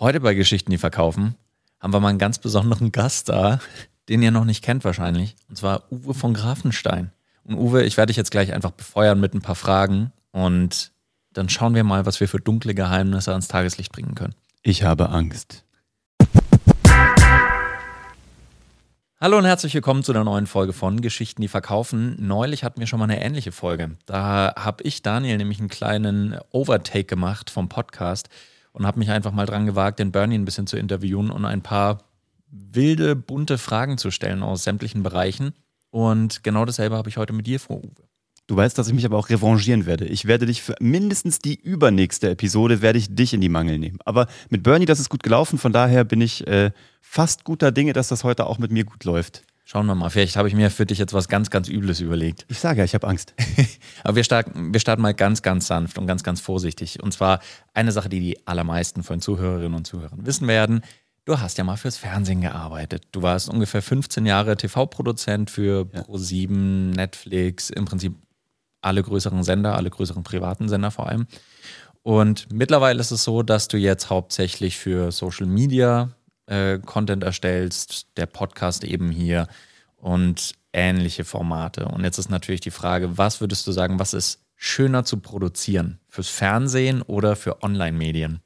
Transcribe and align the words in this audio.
Heute 0.00 0.20
bei 0.20 0.32
Geschichten, 0.32 0.70
die 0.70 0.78
verkaufen, 0.78 1.34
haben 1.78 1.92
wir 1.92 2.00
mal 2.00 2.08
einen 2.08 2.18
ganz 2.18 2.38
besonderen 2.38 2.90
Gast 2.90 3.28
da, 3.28 3.60
den 4.08 4.22
ihr 4.22 4.30
noch 4.30 4.46
nicht 4.46 4.64
kennt 4.64 4.82
wahrscheinlich. 4.82 5.36
Und 5.50 5.56
zwar 5.56 5.92
Uwe 5.92 6.14
von 6.14 6.32
Grafenstein. 6.32 7.12
Und 7.44 7.56
Uwe, 7.56 7.82
ich 7.82 7.98
werde 7.98 8.08
dich 8.08 8.16
jetzt 8.16 8.30
gleich 8.30 8.54
einfach 8.54 8.70
befeuern 8.70 9.20
mit 9.20 9.34
ein 9.34 9.42
paar 9.42 9.56
Fragen 9.56 10.10
und 10.32 10.92
dann 11.34 11.50
schauen 11.50 11.74
wir 11.74 11.84
mal, 11.84 12.06
was 12.06 12.18
wir 12.18 12.28
für 12.28 12.38
dunkle 12.38 12.74
Geheimnisse 12.74 13.32
ans 13.32 13.48
Tageslicht 13.48 13.92
bringen 13.92 14.14
können. 14.14 14.34
Ich 14.62 14.84
habe 14.84 15.10
Angst. 15.10 15.66
Hallo 19.20 19.36
und 19.36 19.44
herzlich 19.44 19.74
willkommen 19.74 20.02
zu 20.02 20.14
der 20.14 20.24
neuen 20.24 20.46
Folge 20.46 20.72
von 20.72 21.02
Geschichten, 21.02 21.42
die 21.42 21.48
verkaufen. 21.48 22.16
Neulich 22.26 22.64
hatten 22.64 22.80
wir 22.80 22.86
schon 22.86 23.00
mal 23.00 23.04
eine 23.04 23.22
ähnliche 23.22 23.52
Folge. 23.52 23.98
Da 24.06 24.54
habe 24.56 24.82
ich 24.82 25.02
Daniel 25.02 25.36
nämlich 25.36 25.58
einen 25.58 25.68
kleinen 25.68 26.38
Overtake 26.52 27.04
gemacht 27.04 27.50
vom 27.50 27.68
Podcast 27.68 28.30
und 28.72 28.86
habe 28.86 28.98
mich 28.98 29.10
einfach 29.10 29.32
mal 29.32 29.46
dran 29.46 29.66
gewagt, 29.66 29.98
den 29.98 30.12
Bernie 30.12 30.36
ein 30.36 30.44
bisschen 30.44 30.66
zu 30.66 30.76
interviewen 30.76 31.30
und 31.30 31.44
ein 31.44 31.62
paar 31.62 32.04
wilde, 32.50 33.16
bunte 33.16 33.58
Fragen 33.58 33.98
zu 33.98 34.10
stellen 34.10 34.42
aus 34.42 34.64
sämtlichen 34.64 35.02
Bereichen. 35.02 35.52
Und 35.90 36.42
genau 36.42 36.64
dasselbe 36.64 36.96
habe 36.96 37.08
ich 37.08 37.16
heute 37.16 37.32
mit 37.32 37.46
dir 37.46 37.60
vor, 37.60 37.78
Uwe. 37.78 38.10
Du 38.46 38.56
weißt, 38.56 38.76
dass 38.76 38.88
ich 38.88 38.94
mich 38.94 39.04
aber 39.04 39.16
auch 39.16 39.30
revanchieren 39.30 39.86
werde. 39.86 40.06
Ich 40.06 40.24
werde 40.24 40.44
dich 40.44 40.60
für 40.60 40.74
mindestens 40.80 41.38
die 41.38 41.54
übernächste 41.54 42.30
Episode, 42.30 42.82
werde 42.82 42.98
ich 42.98 43.14
dich 43.14 43.32
in 43.32 43.40
die 43.40 43.48
Mangel 43.48 43.78
nehmen. 43.78 43.98
Aber 44.04 44.26
mit 44.48 44.64
Bernie, 44.64 44.86
das 44.86 44.98
ist 44.98 45.08
gut 45.08 45.22
gelaufen. 45.22 45.56
Von 45.56 45.72
daher 45.72 46.02
bin 46.02 46.20
ich 46.20 46.44
äh, 46.48 46.72
fast 47.00 47.44
guter 47.44 47.70
Dinge, 47.70 47.92
dass 47.92 48.08
das 48.08 48.24
heute 48.24 48.46
auch 48.46 48.58
mit 48.58 48.72
mir 48.72 48.84
gut 48.84 49.04
läuft. 49.04 49.44
Schauen 49.70 49.86
wir 49.86 49.94
mal, 49.94 50.10
vielleicht 50.10 50.34
habe 50.34 50.48
ich 50.48 50.54
mir 50.56 50.68
für 50.68 50.84
dich 50.84 50.98
jetzt 50.98 51.12
was 51.12 51.28
ganz, 51.28 51.48
ganz 51.48 51.68
Übles 51.68 52.00
überlegt. 52.00 52.44
Ich 52.48 52.58
sage 52.58 52.78
ja, 52.78 52.84
ich 52.84 52.92
habe 52.92 53.06
Angst. 53.06 53.34
Aber 54.02 54.16
wir 54.16 54.24
starten, 54.24 54.72
wir 54.72 54.80
starten 54.80 55.00
mal 55.00 55.14
ganz, 55.14 55.42
ganz 55.42 55.68
sanft 55.68 55.96
und 55.96 56.08
ganz, 56.08 56.24
ganz 56.24 56.40
vorsichtig. 56.40 57.00
Und 57.00 57.12
zwar 57.12 57.38
eine 57.72 57.92
Sache, 57.92 58.08
die 58.08 58.18
die 58.18 58.48
allermeisten 58.48 59.04
von 59.04 59.20
Zuhörerinnen 59.20 59.74
und 59.74 59.86
Zuhörern 59.86 60.26
wissen 60.26 60.48
werden. 60.48 60.80
Du 61.24 61.38
hast 61.38 61.56
ja 61.56 61.62
mal 61.62 61.76
fürs 61.76 61.98
Fernsehen 61.98 62.40
gearbeitet. 62.40 63.04
Du 63.12 63.22
warst 63.22 63.48
ungefähr 63.48 63.80
15 63.80 64.26
Jahre 64.26 64.56
TV-Produzent 64.56 65.50
für 65.52 65.88
ja. 65.94 66.00
Pro7, 66.00 66.48
Netflix, 66.96 67.70
im 67.70 67.84
Prinzip 67.84 68.16
alle 68.80 69.04
größeren 69.04 69.44
Sender, 69.44 69.76
alle 69.76 69.90
größeren 69.90 70.24
privaten 70.24 70.68
Sender 70.68 70.90
vor 70.90 71.06
allem. 71.08 71.28
Und 72.02 72.52
mittlerweile 72.52 72.98
ist 72.98 73.12
es 73.12 73.22
so, 73.22 73.44
dass 73.44 73.68
du 73.68 73.76
jetzt 73.76 74.10
hauptsächlich 74.10 74.78
für 74.78 75.12
Social 75.12 75.46
Media 75.46 76.10
äh, 76.50 76.78
Content 76.84 77.22
erstellst, 77.22 78.08
der 78.16 78.26
Podcast 78.26 78.84
eben 78.84 79.10
hier 79.10 79.48
und 79.96 80.52
ähnliche 80.72 81.24
Formate. 81.24 81.86
Und 81.86 82.04
jetzt 82.04 82.18
ist 82.18 82.30
natürlich 82.30 82.60
die 82.60 82.70
Frage, 82.70 83.16
was 83.18 83.40
würdest 83.40 83.66
du 83.66 83.72
sagen, 83.72 83.98
was 83.98 84.14
ist 84.14 84.40
schöner 84.56 85.04
zu 85.04 85.18
produzieren? 85.18 86.00
Fürs 86.08 86.28
Fernsehen 86.28 87.02
oder 87.02 87.36
für 87.36 87.62
Online-Medien? 87.62 88.40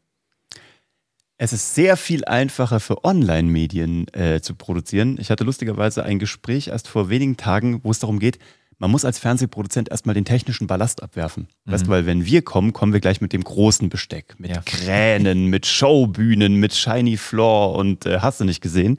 Es 1.37 1.53
ist 1.53 1.75
sehr 1.75 1.97
viel 1.97 2.25
einfacher 2.25 2.79
für 2.79 3.05
Online-Medien 3.05 4.07
äh, 4.15 4.41
zu 4.41 4.55
produzieren. 4.55 5.19
Ich 5.19 5.31
hatte 5.31 5.43
lustigerweise 5.43 6.05
ein 6.05 6.21
Gespräch 6.21 6.69
erst 6.69 6.87
vor 6.87 7.09
wenigen 7.11 7.37
Tagen, 7.37 7.81
wo 7.83 7.91
es 7.91 7.99
darum 7.99 8.21
geht, 8.21 8.39
man 8.79 8.91
muss 8.91 9.05
als 9.05 9.19
Fernsehproduzent 9.19 9.91
erstmal 9.91 10.15
den 10.15 10.25
technischen 10.25 10.67
Ballast 10.67 11.03
abwerfen. 11.03 11.49
Mhm. 11.65 11.73
Weißt 11.73 11.87
du, 11.87 11.91
weil 11.91 12.07
wenn 12.07 12.27
wir 12.27 12.43
kommen, 12.43 12.73
kommen 12.73 12.93
wir 12.93 13.01
gleich 13.01 13.21
mit 13.21 13.33
dem 13.33 13.45
großen 13.45 13.89
Besteck, 13.89 14.35
mit 14.39 14.51
ja. 14.51 14.63
Kränen, 14.65 15.47
mit 15.47 15.67
Showbühnen, 15.67 16.55
mit 16.57 16.75
Shiny 16.75 17.17
Floor 17.17 17.77
und 17.77 18.07
äh, 18.07 18.21
hast 18.21 18.41
du 18.41 18.45
nicht 18.45 18.61
gesehen. 18.61 18.99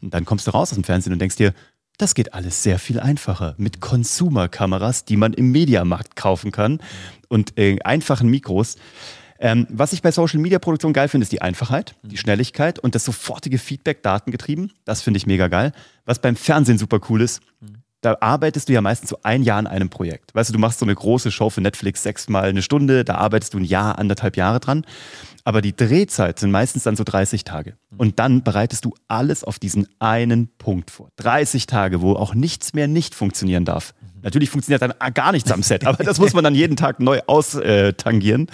Und 0.00 0.14
dann 0.14 0.24
kommst 0.24 0.46
du 0.46 0.52
raus 0.52 0.70
aus 0.70 0.76
dem 0.76 0.84
Fernsehen 0.84 1.12
und 1.12 1.18
denkst 1.18 1.36
dir, 1.36 1.54
das 1.96 2.14
geht 2.14 2.32
alles 2.32 2.62
sehr 2.62 2.78
viel 2.78 3.00
einfacher 3.00 3.54
mit 3.58 3.80
Consumer-Kameras, 3.80 5.04
die 5.04 5.16
man 5.16 5.32
im 5.32 5.50
Mediamarkt 5.50 6.14
kaufen 6.14 6.52
kann 6.52 6.80
und 7.28 7.58
äh, 7.58 7.78
einfachen 7.82 8.28
Mikros. 8.28 8.76
Ähm, 9.40 9.66
was 9.70 9.92
ich 9.92 10.02
bei 10.02 10.12
Social 10.12 10.40
Media 10.40 10.58
Produktion 10.58 10.92
geil 10.92 11.08
finde, 11.08 11.24
ist 11.24 11.32
die 11.32 11.42
Einfachheit, 11.42 11.96
die 12.02 12.14
mhm. 12.14 12.18
Schnelligkeit 12.18 12.78
und 12.78 12.94
das 12.94 13.04
sofortige 13.04 13.58
Feedback 13.58 14.02
datengetrieben. 14.02 14.72
Das 14.84 15.02
finde 15.02 15.18
ich 15.18 15.26
mega 15.26 15.48
geil. 15.48 15.72
Was 16.04 16.20
beim 16.20 16.36
Fernsehen 16.36 16.78
super 16.78 17.00
cool 17.08 17.20
ist, 17.20 17.40
mhm 17.60 17.82
da 18.00 18.16
arbeitest 18.20 18.68
du 18.68 18.72
ja 18.72 18.80
meistens 18.80 19.10
so 19.10 19.18
ein 19.22 19.42
Jahr 19.42 19.58
an 19.58 19.66
einem 19.66 19.90
Projekt. 19.90 20.34
Weißt 20.34 20.50
du, 20.50 20.52
du 20.52 20.58
machst 20.58 20.78
so 20.78 20.86
eine 20.86 20.94
große 20.94 21.30
Show 21.30 21.50
für 21.50 21.60
Netflix 21.60 22.02
sechsmal 22.02 22.44
eine 22.44 22.62
Stunde, 22.62 23.04
da 23.04 23.16
arbeitest 23.16 23.54
du 23.54 23.58
ein 23.58 23.64
Jahr, 23.64 23.98
anderthalb 23.98 24.36
Jahre 24.36 24.60
dran. 24.60 24.84
Aber 25.44 25.62
die 25.62 25.74
Drehzeit 25.74 26.38
sind 26.38 26.50
meistens 26.50 26.82
dann 26.82 26.94
so 26.94 27.04
30 27.04 27.42
Tage. 27.44 27.76
Und 27.96 28.18
dann 28.18 28.42
bereitest 28.42 28.84
du 28.84 28.94
alles 29.08 29.44
auf 29.44 29.58
diesen 29.58 29.88
einen 29.98 30.48
Punkt 30.58 30.90
vor. 30.90 31.08
30 31.16 31.66
Tage, 31.66 32.02
wo 32.02 32.12
auch 32.12 32.34
nichts 32.34 32.74
mehr 32.74 32.86
nicht 32.86 33.14
funktionieren 33.14 33.64
darf. 33.64 33.94
Natürlich 34.22 34.50
funktioniert 34.50 34.82
dann 34.82 34.94
gar 35.14 35.32
nichts 35.32 35.50
am 35.52 35.62
Set, 35.62 35.86
aber 35.86 36.04
das 36.04 36.18
muss 36.18 36.32
man 36.32 36.44
dann 36.44 36.54
jeden 36.54 36.76
Tag 36.76 37.00
neu 37.00 37.20
austangieren. 37.26 38.48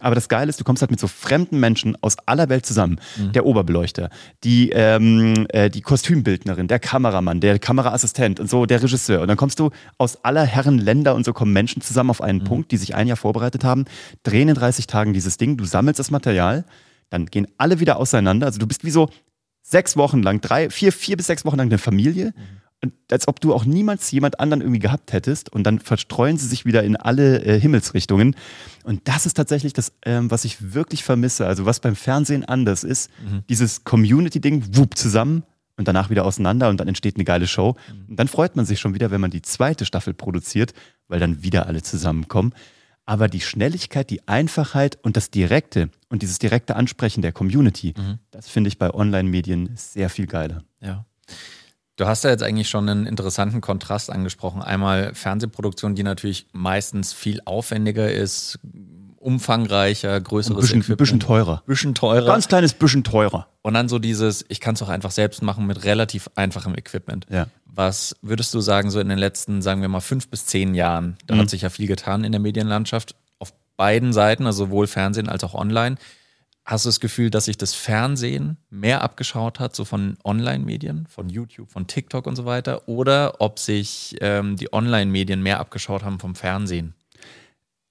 Aber 0.00 0.14
das 0.14 0.28
Geile 0.28 0.48
ist, 0.48 0.60
du 0.60 0.64
kommst 0.64 0.82
halt 0.82 0.90
mit 0.90 1.00
so 1.00 1.08
fremden 1.08 1.58
Menschen 1.58 1.96
aus 2.02 2.16
aller 2.26 2.48
Welt 2.48 2.64
zusammen. 2.64 3.00
Mhm. 3.16 3.32
Der 3.32 3.46
Oberbeleuchter, 3.46 4.10
die, 4.44 4.70
ähm, 4.70 5.46
äh, 5.50 5.70
die 5.70 5.80
Kostümbildnerin, 5.80 6.68
der 6.68 6.78
Kameramann, 6.78 7.40
der 7.40 7.58
Kameraassistent 7.58 8.40
und 8.40 8.48
so, 8.48 8.66
der 8.66 8.82
Regisseur. 8.82 9.22
Und 9.22 9.28
dann 9.28 9.36
kommst 9.36 9.58
du 9.58 9.70
aus 9.98 10.24
aller 10.24 10.44
Herren 10.44 10.78
Länder 10.78 11.14
und 11.14 11.24
so 11.24 11.32
kommen 11.32 11.52
Menschen 11.52 11.82
zusammen 11.82 12.10
auf 12.10 12.20
einen 12.20 12.40
mhm. 12.40 12.44
Punkt, 12.44 12.72
die 12.72 12.76
sich 12.76 12.94
ein 12.94 13.08
Jahr 13.08 13.16
vorbereitet 13.16 13.64
haben, 13.64 13.86
drehen 14.22 14.48
in 14.48 14.54
30 14.54 14.86
Tagen 14.86 15.12
dieses 15.12 15.36
Ding, 15.36 15.56
du 15.56 15.64
sammelst 15.64 15.98
das 15.98 16.10
Material, 16.10 16.64
dann 17.10 17.26
gehen 17.26 17.48
alle 17.56 17.80
wieder 17.80 17.96
auseinander. 17.96 18.46
Also 18.46 18.58
du 18.58 18.66
bist 18.66 18.84
wie 18.84 18.90
so 18.90 19.08
sechs 19.62 19.96
Wochen 19.96 20.22
lang, 20.22 20.40
drei, 20.40 20.70
vier, 20.70 20.92
vier 20.92 21.16
bis 21.16 21.26
sechs 21.26 21.44
Wochen 21.44 21.56
lang 21.56 21.68
eine 21.68 21.78
Familie. 21.78 22.32
Mhm 22.36 22.57
als 23.10 23.26
ob 23.26 23.40
du 23.40 23.54
auch 23.54 23.64
niemals 23.64 24.10
jemand 24.10 24.38
anderen 24.38 24.60
irgendwie 24.60 24.78
gehabt 24.78 25.12
hättest 25.12 25.50
und 25.52 25.64
dann 25.64 25.80
verstreuen 25.80 26.36
sie 26.36 26.46
sich 26.46 26.64
wieder 26.64 26.84
in 26.84 26.96
alle 26.96 27.44
äh, 27.44 27.60
Himmelsrichtungen. 27.60 28.36
Und 28.84 29.08
das 29.08 29.26
ist 29.26 29.34
tatsächlich 29.34 29.72
das, 29.72 29.92
ähm, 30.04 30.30
was 30.30 30.44
ich 30.44 30.74
wirklich 30.74 31.02
vermisse. 31.02 31.46
Also 31.46 31.66
was 31.66 31.80
beim 31.80 31.96
Fernsehen 31.96 32.44
anders 32.44 32.84
ist, 32.84 33.10
mhm. 33.22 33.42
dieses 33.48 33.84
Community-Ding, 33.84 34.76
wupp, 34.76 34.96
zusammen 34.96 35.42
und 35.76 35.88
danach 35.88 36.10
wieder 36.10 36.24
auseinander 36.24 36.68
und 36.68 36.78
dann 36.78 36.88
entsteht 36.88 37.16
eine 37.16 37.24
geile 37.24 37.46
Show. 37.46 37.74
Mhm. 37.92 38.10
Und 38.10 38.16
dann 38.18 38.28
freut 38.28 38.54
man 38.54 38.64
sich 38.64 38.78
schon 38.78 38.94
wieder, 38.94 39.10
wenn 39.10 39.20
man 39.20 39.30
die 39.30 39.42
zweite 39.42 39.84
Staffel 39.84 40.14
produziert, 40.14 40.72
weil 41.08 41.18
dann 41.18 41.42
wieder 41.42 41.66
alle 41.66 41.82
zusammenkommen. 41.82 42.52
Aber 43.04 43.28
die 43.28 43.40
Schnelligkeit, 43.40 44.10
die 44.10 44.28
Einfachheit 44.28 44.98
und 45.02 45.16
das 45.16 45.30
Direkte 45.30 45.88
und 46.10 46.22
dieses 46.22 46.38
direkte 46.38 46.76
Ansprechen 46.76 47.22
der 47.22 47.32
Community, 47.32 47.94
mhm. 47.96 48.18
das 48.30 48.48
finde 48.48 48.68
ich 48.68 48.78
bei 48.78 48.92
Online-Medien 48.92 49.70
sehr 49.74 50.10
viel 50.10 50.26
geiler. 50.26 50.62
Ja. 50.80 51.06
Du 51.98 52.06
hast 52.06 52.22
ja 52.22 52.30
jetzt 52.30 52.44
eigentlich 52.44 52.68
schon 52.68 52.88
einen 52.88 53.06
interessanten 53.06 53.60
Kontrast 53.60 54.08
angesprochen. 54.08 54.62
Einmal 54.62 55.14
Fernsehproduktion, 55.14 55.96
die 55.96 56.04
natürlich 56.04 56.46
meistens 56.52 57.12
viel 57.12 57.40
aufwendiger 57.44 58.10
ist, 58.10 58.60
umfangreicher, 59.16 60.20
größeres 60.20 60.60
bisschen, 60.60 60.78
Equipment. 60.78 60.98
Bisschen 60.98 61.20
teurer. 61.20 61.62
Bisschen 61.66 61.94
teurer. 61.96 62.24
Ganz 62.24 62.46
kleines 62.46 62.74
bisschen 62.74 63.02
teurer. 63.02 63.48
Und 63.62 63.74
dann 63.74 63.88
so 63.88 63.98
dieses, 63.98 64.44
ich 64.48 64.60
kann 64.60 64.76
es 64.76 64.82
auch 64.82 64.88
einfach 64.88 65.10
selbst 65.10 65.42
machen 65.42 65.66
mit 65.66 65.82
relativ 65.82 66.30
einfachem 66.36 66.76
Equipment. 66.76 67.26
Ja. 67.30 67.48
Was 67.66 68.14
würdest 68.22 68.54
du 68.54 68.60
sagen, 68.60 68.90
so 68.90 69.00
in 69.00 69.08
den 69.08 69.18
letzten, 69.18 69.60
sagen 69.60 69.80
wir 69.80 69.88
mal, 69.88 69.98
fünf 69.98 70.28
bis 70.28 70.46
zehn 70.46 70.76
Jahren, 70.76 71.16
da 71.26 71.34
mhm. 71.34 71.40
hat 71.40 71.50
sich 71.50 71.62
ja 71.62 71.68
viel 71.68 71.88
getan 71.88 72.22
in 72.22 72.30
der 72.30 72.40
Medienlandschaft, 72.40 73.16
auf 73.40 73.52
beiden 73.76 74.12
Seiten, 74.12 74.46
also 74.46 74.66
sowohl 74.66 74.86
Fernsehen 74.86 75.28
als 75.28 75.42
auch 75.42 75.54
online. 75.54 75.96
Hast 76.68 76.84
du 76.84 76.90
das 76.90 77.00
Gefühl, 77.00 77.30
dass 77.30 77.46
sich 77.46 77.56
das 77.56 77.72
Fernsehen 77.72 78.58
mehr 78.68 79.00
abgeschaut 79.00 79.58
hat, 79.58 79.74
so 79.74 79.86
von 79.86 80.18
Online-Medien, 80.22 81.06
von 81.06 81.30
YouTube, 81.30 81.70
von 81.70 81.86
TikTok 81.86 82.26
und 82.26 82.36
so 82.36 82.44
weiter, 82.44 82.86
oder 82.86 83.40
ob 83.40 83.58
sich 83.58 84.16
ähm, 84.20 84.56
die 84.56 84.70
Online-Medien 84.70 85.42
mehr 85.42 85.60
abgeschaut 85.60 86.02
haben 86.02 86.18
vom 86.18 86.34
Fernsehen? 86.34 86.92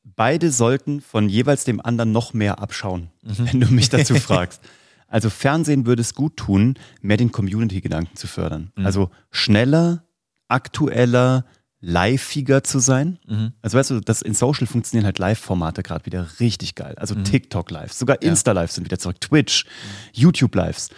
Beide 0.04 0.52
sollten 0.52 1.02
von 1.02 1.28
jeweils 1.28 1.64
dem 1.64 1.82
anderen 1.84 2.12
noch 2.12 2.36
mehr 2.36 2.60
abschauen, 2.60 3.10
mhm. 3.24 3.48
wenn 3.52 3.62
du 3.62 3.74
mich 3.74 3.90
dazu 3.90 4.14
fragst. 4.20 4.62
Also 5.08 5.32
Fernsehen 5.32 5.88
würde 5.88 6.04
es 6.04 6.14
gut 6.14 6.38
tun, 6.38 6.76
mehr 7.02 7.18
den 7.18 7.32
Community-Gedanken 7.32 8.16
zu 8.16 8.28
fördern. 8.28 8.72
Mhm. 8.76 8.86
Also 8.86 9.10
schneller, 9.32 10.04
aktueller, 10.50 11.46
liveiger 11.80 12.64
zu 12.64 12.80
sein. 12.80 13.20
Mhm. 13.28 13.54
Also 13.62 13.78
weißt 13.78 13.90
du, 13.92 14.00
das 14.00 14.22
in 14.22 14.34
Social 14.34 14.68
funktionieren 14.68 15.06
halt 15.06 15.20
Live-Formate 15.20 15.84
gerade 15.84 16.06
wieder 16.06 16.28
richtig 16.40 16.76
geil. 16.76 16.96
Also 16.98 17.16
mhm. 17.16 17.24
TikTok-Lives, 17.24 18.00
sogar 18.00 18.22
Insta-Lives 18.22 18.76
sind 18.76 18.86
wieder 18.86 19.00
zurück, 19.00 19.22
Twitch. 19.22 19.66
YouTube-Lives. 20.14 20.90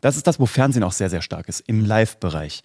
Das 0.00 0.16
ist 0.16 0.26
das, 0.26 0.38
wo 0.38 0.46
Fernsehen 0.46 0.82
auch 0.82 0.92
sehr, 0.92 1.08
sehr 1.08 1.22
stark 1.22 1.48
ist, 1.48 1.60
im 1.60 1.84
Live-Bereich. 1.84 2.62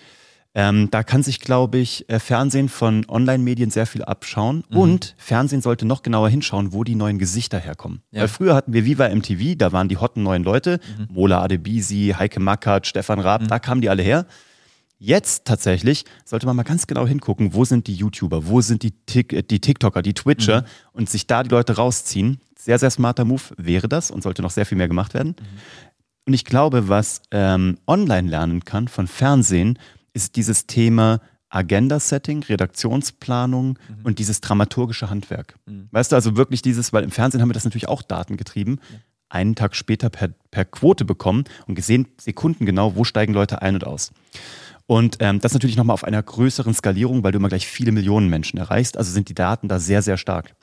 Ähm, 0.55 0.89
da 0.89 1.03
kann 1.03 1.21
sich, 1.21 1.39
glaube 1.39 1.77
ich, 1.77 2.09
äh, 2.09 2.19
Fernsehen 2.19 2.69
von 2.69 3.05
Online-Medien 3.07 3.69
sehr 3.69 3.85
viel 3.85 4.03
abschauen. 4.03 4.63
Mhm. 4.69 4.77
Und 4.77 5.15
Fernsehen 5.17 5.61
sollte 5.61 5.85
noch 5.85 6.01
genauer 6.01 6.29
hinschauen, 6.29 6.73
wo 6.73 6.83
die 6.83 6.95
neuen 6.95 7.19
Gesichter 7.19 7.59
herkommen. 7.59 8.01
Ja. 8.11 8.21
Weil 8.21 8.27
früher 8.29 8.55
hatten 8.55 8.73
wir 8.73 8.83
Viva 8.83 9.07
MTV, 9.07 9.55
da 9.55 9.71
waren 9.71 9.89
die 9.89 9.97
hotten 9.97 10.23
neuen 10.23 10.43
Leute. 10.43 10.79
Mhm. 10.97 11.07
Mola 11.13 11.43
Adebisi, 11.43 12.15
Heike 12.17 12.39
Mackert, 12.39 12.87
Stefan 12.87 13.19
Raab, 13.19 13.43
mhm. 13.43 13.47
da 13.47 13.59
kamen 13.59 13.81
die 13.81 13.89
alle 13.89 14.01
her. 14.01 14.25
Jetzt 15.01 15.45
tatsächlich 15.45 16.03
sollte 16.25 16.45
man 16.45 16.57
mal 16.57 16.63
ganz 16.63 16.85
genau 16.85 17.07
hingucken, 17.07 17.53
wo 17.53 17.63
sind 17.63 17.87
die 17.87 17.95
YouTuber, 17.95 18.47
wo 18.47 18.59
sind 18.59 18.83
die, 18.83 18.91
Tik 18.91 19.31
äh, 19.31 19.41
die 19.41 19.61
TikToker, 19.61 20.01
die 20.01 20.13
Twitcher 20.13 20.61
mhm. 20.61 20.65
und 20.91 21.09
sich 21.09 21.25
da 21.25 21.41
die 21.41 21.49
Leute 21.49 21.77
rausziehen. 21.77 22.41
Sehr, 22.57 22.77
sehr 22.77 22.89
smarter 22.91 23.23
Move 23.23 23.41
wäre 23.55 23.87
das 23.87 24.11
und 24.11 24.21
sollte 24.21 24.41
noch 24.41 24.51
sehr 24.51 24.65
viel 24.65 24.77
mehr 24.77 24.89
gemacht 24.89 25.13
werden. 25.13 25.35
Mhm. 25.39 25.59
Und 26.27 26.33
ich 26.33 26.43
glaube, 26.43 26.89
was 26.89 27.21
ähm, 27.31 27.77
online 27.87 28.29
lernen 28.29 28.65
kann 28.65 28.89
von 28.89 29.07
Fernsehen, 29.07 29.79
ist 30.13 30.35
dieses 30.35 30.67
Thema 30.67 31.21
Agenda-Setting, 31.49 32.43
Redaktionsplanung 32.43 33.69
mhm. 33.69 34.03
und 34.03 34.19
dieses 34.19 34.41
dramaturgische 34.41 35.09
Handwerk. 35.09 35.55
Mhm. 35.65 35.87
Weißt 35.91 36.11
du, 36.11 36.17
also 36.17 36.35
wirklich 36.35 36.61
dieses, 36.61 36.91
weil 36.93 37.05
im 37.05 37.11
Fernsehen 37.11 37.41
haben 37.41 37.49
wir 37.49 37.53
das 37.53 37.63
natürlich 37.63 37.87
auch 37.87 38.01
datengetrieben, 38.01 38.81
ja. 38.91 38.99
einen 39.29 39.55
Tag 39.55 39.75
später 39.75 40.09
per, 40.09 40.29
per 40.51 40.65
Quote 40.65 41.05
bekommen 41.05 41.45
und 41.67 41.75
gesehen 41.75 42.09
Sekunden 42.19 42.65
genau, 42.65 42.95
wo 42.95 43.05
steigen 43.05 43.33
Leute 43.33 43.61
ein 43.61 43.75
und 43.75 43.87
aus. 43.87 44.11
Und 44.89 45.17
ähm, 45.19 45.39
das 45.39 45.53
natürlich 45.53 45.77
nochmal 45.77 45.93
auf 45.93 46.03
einer 46.03 46.23
größeren 46.23 46.73
Skalierung, 46.73 47.23
weil 47.23 47.31
du 47.31 47.37
immer 47.37 47.47
gleich 47.47 47.67
viele 47.67 47.91
Millionen 47.91 48.27
Menschen 48.27 48.57
erreichst. 48.57 48.97
Also 48.97 49.11
sind 49.11 49.29
die 49.29 49.35
Daten 49.35 49.67
da 49.67 49.77
sehr, 49.77 50.01
sehr 50.01 50.17
stark. 50.17 50.55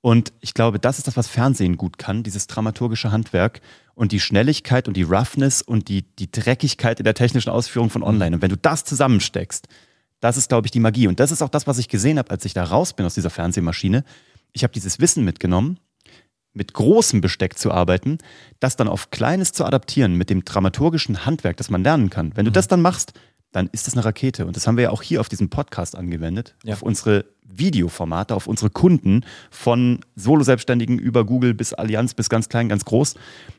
Und 0.00 0.32
ich 0.40 0.54
glaube, 0.54 0.78
das 0.78 0.98
ist 0.98 1.08
das, 1.08 1.16
was 1.16 1.26
Fernsehen 1.26 1.76
gut 1.76 1.98
kann, 1.98 2.22
dieses 2.22 2.46
dramaturgische 2.46 3.10
Handwerk 3.10 3.60
und 3.96 4.12
die 4.12 4.20
Schnelligkeit 4.20 4.86
und 4.86 4.96
die 4.96 5.02
Roughness 5.02 5.62
und 5.62 5.88
die, 5.88 6.02
die 6.02 6.30
Dreckigkeit 6.30 7.00
in 7.00 7.04
der 7.04 7.14
technischen 7.14 7.50
Ausführung 7.50 7.90
von 7.90 8.04
Online. 8.04 8.36
Und 8.36 8.42
wenn 8.42 8.50
du 8.50 8.56
das 8.56 8.84
zusammensteckst, 8.84 9.66
das 10.20 10.36
ist, 10.36 10.48
glaube 10.48 10.68
ich, 10.68 10.70
die 10.70 10.78
Magie. 10.78 11.08
Und 11.08 11.18
das 11.18 11.32
ist 11.32 11.42
auch 11.42 11.48
das, 11.48 11.66
was 11.66 11.78
ich 11.78 11.88
gesehen 11.88 12.20
habe, 12.20 12.30
als 12.30 12.44
ich 12.44 12.54
da 12.54 12.62
raus 12.62 12.92
bin 12.92 13.04
aus 13.04 13.14
dieser 13.14 13.30
Fernsehmaschine. 13.30 14.04
Ich 14.52 14.62
habe 14.62 14.72
dieses 14.72 15.00
Wissen 15.00 15.24
mitgenommen, 15.24 15.80
mit 16.52 16.72
großem 16.72 17.20
Besteck 17.20 17.58
zu 17.58 17.72
arbeiten, 17.72 18.18
das 18.60 18.76
dann 18.76 18.86
auf 18.86 19.10
Kleines 19.10 19.50
zu 19.50 19.64
adaptieren, 19.64 20.14
mit 20.14 20.30
dem 20.30 20.44
dramaturgischen 20.44 21.26
Handwerk, 21.26 21.56
das 21.56 21.68
man 21.68 21.82
lernen 21.82 22.10
kann. 22.10 22.30
Wenn 22.36 22.44
du 22.44 22.52
mhm. 22.52 22.54
das 22.54 22.68
dann 22.68 22.80
machst, 22.80 23.12
dann 23.56 23.70
ist 23.72 23.86
das 23.86 23.94
eine 23.94 24.04
Rakete. 24.04 24.44
Und 24.44 24.54
das 24.54 24.66
haben 24.66 24.76
wir 24.76 24.82
ja 24.84 24.90
auch 24.90 25.00
hier 25.00 25.18
auf 25.18 25.30
diesem 25.30 25.48
Podcast 25.48 25.96
angewendet, 25.96 26.54
ja. 26.62 26.74
auf 26.74 26.82
unsere 26.82 27.24
Videoformate, 27.42 28.34
auf 28.34 28.46
unsere 28.46 28.68
Kunden 28.68 29.24
von 29.50 30.00
Solo-Selbstständigen 30.14 30.98
über 30.98 31.24
Google 31.24 31.54
bis 31.54 31.72
Allianz 31.72 32.12
bis 32.12 32.28
ganz 32.28 32.50
klein, 32.50 32.68
ganz 32.68 32.84
groß. 32.84 33.14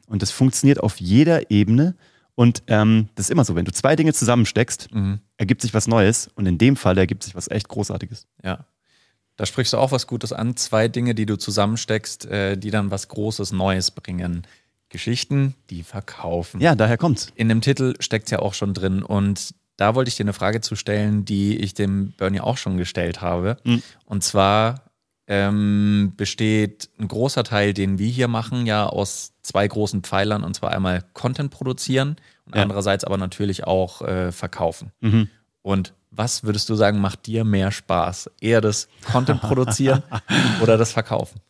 Und 0.06 0.22
das 0.22 0.30
funktioniert 0.30 0.84
auf 0.84 1.02
jeder 1.02 1.50
Ebene. 1.50 1.96
Und 2.36 2.62
ähm, 2.68 3.10
das 3.16 3.26
ist 3.26 3.30
immer 3.32 3.44
so, 3.44 3.56
wenn 3.56 3.66
du 3.66 3.72
zwei 3.72 3.96
Dinge 3.96 4.14
zusammensteckst, 4.14 4.94
mhm. 4.94 5.20
ergibt 5.38 5.64
sich 5.64 5.74
was 5.74 5.88
Neues. 5.88 6.30
Und 6.36 6.46
in 6.46 6.60
dem 6.60 6.76
Fall 6.76 6.96
ergibt 7.00 7.24
sich 7.24 7.34
was 7.34 7.50
echt 7.50 7.68
Großartiges. 7.68 8.28
Ja. 8.44 8.68
Da 9.36 9.48
sprichst 9.48 9.74
du 9.74 9.78
auch 9.78 9.92
was 9.92 10.06
Gutes 10.06 10.32
an. 10.32 10.56
Zwei 10.58 10.90
Dinge, 10.90 11.16
die 11.16 11.26
du 11.26 11.40
zusammensteckst, 11.40 12.28
äh, 12.28 12.56
die 12.56 12.70
dann 12.70 12.92
was 12.92 13.08
Großes, 13.08 13.52
Neues 13.52 13.90
bringen. 13.90 14.46
Geschichten, 14.90 15.56
die 15.72 15.82
verkaufen. 15.82 16.62
Ja, 16.62 16.76
daher 16.76 16.98
kommt's. 16.98 17.32
In 17.34 17.50
dem 17.50 17.62
Titel 17.62 17.96
steckt 18.00 18.28
es 18.28 18.32
ja 18.32 18.40
auch 18.40 18.54
schon 18.54 18.76
drin. 18.76 19.02
Und 19.02 19.56
da 19.78 19.96
wollte 19.96 20.10
ich 20.10 20.16
dir 20.16 20.24
eine 20.24 20.34
Frage 20.34 20.62
zu 20.62 20.76
stellen, 20.76 21.24
die 21.24 21.58
ich 21.58 21.74
dem 21.74 22.12
Bernie 22.18 22.42
auch 22.42 22.58
schon 22.58 22.78
gestellt 22.78 23.22
habe. 23.22 23.58
Mhm. 23.64 23.84
Und 24.06 24.24
zwar 24.24 24.84
ähm, 25.28 26.14
besteht 26.18 26.90
ein 27.00 27.08
großer 27.08 27.44
Teil, 27.44 27.74
den 27.74 28.00
wir 28.00 28.10
hier 28.10 28.28
machen, 28.28 28.66
ja 28.66 28.88
aus 28.88 29.34
zwei 29.42 29.68
großen 29.68 30.02
Pfeilern. 30.02 30.44
Und 30.44 30.56
zwar 30.56 30.72
einmal 30.72 31.04
Content 31.14 31.52
produzieren 31.52 32.18
und 32.46 32.56
ja. 32.56 32.64
andererseits 32.64 33.04
aber 33.04 33.18
natürlich 33.18 33.66
auch 33.66 34.02
äh, 34.02 34.32
verkaufen. 34.32 34.92
Mhm. 35.00 35.30
Und 35.62 35.94
was 36.10 36.44
würdest 36.44 36.70
du 36.70 36.76
sagen, 36.76 37.00
macht 37.00 37.28
dir 37.28 37.44
mehr 37.44 37.72
Spaß? 37.72 38.32
Eher 38.42 38.62
das 38.62 38.88
Content 39.12 39.42
produzieren 39.42 40.02
oder 40.62 40.78
das 40.78 40.92
Verkaufen? 40.92 41.42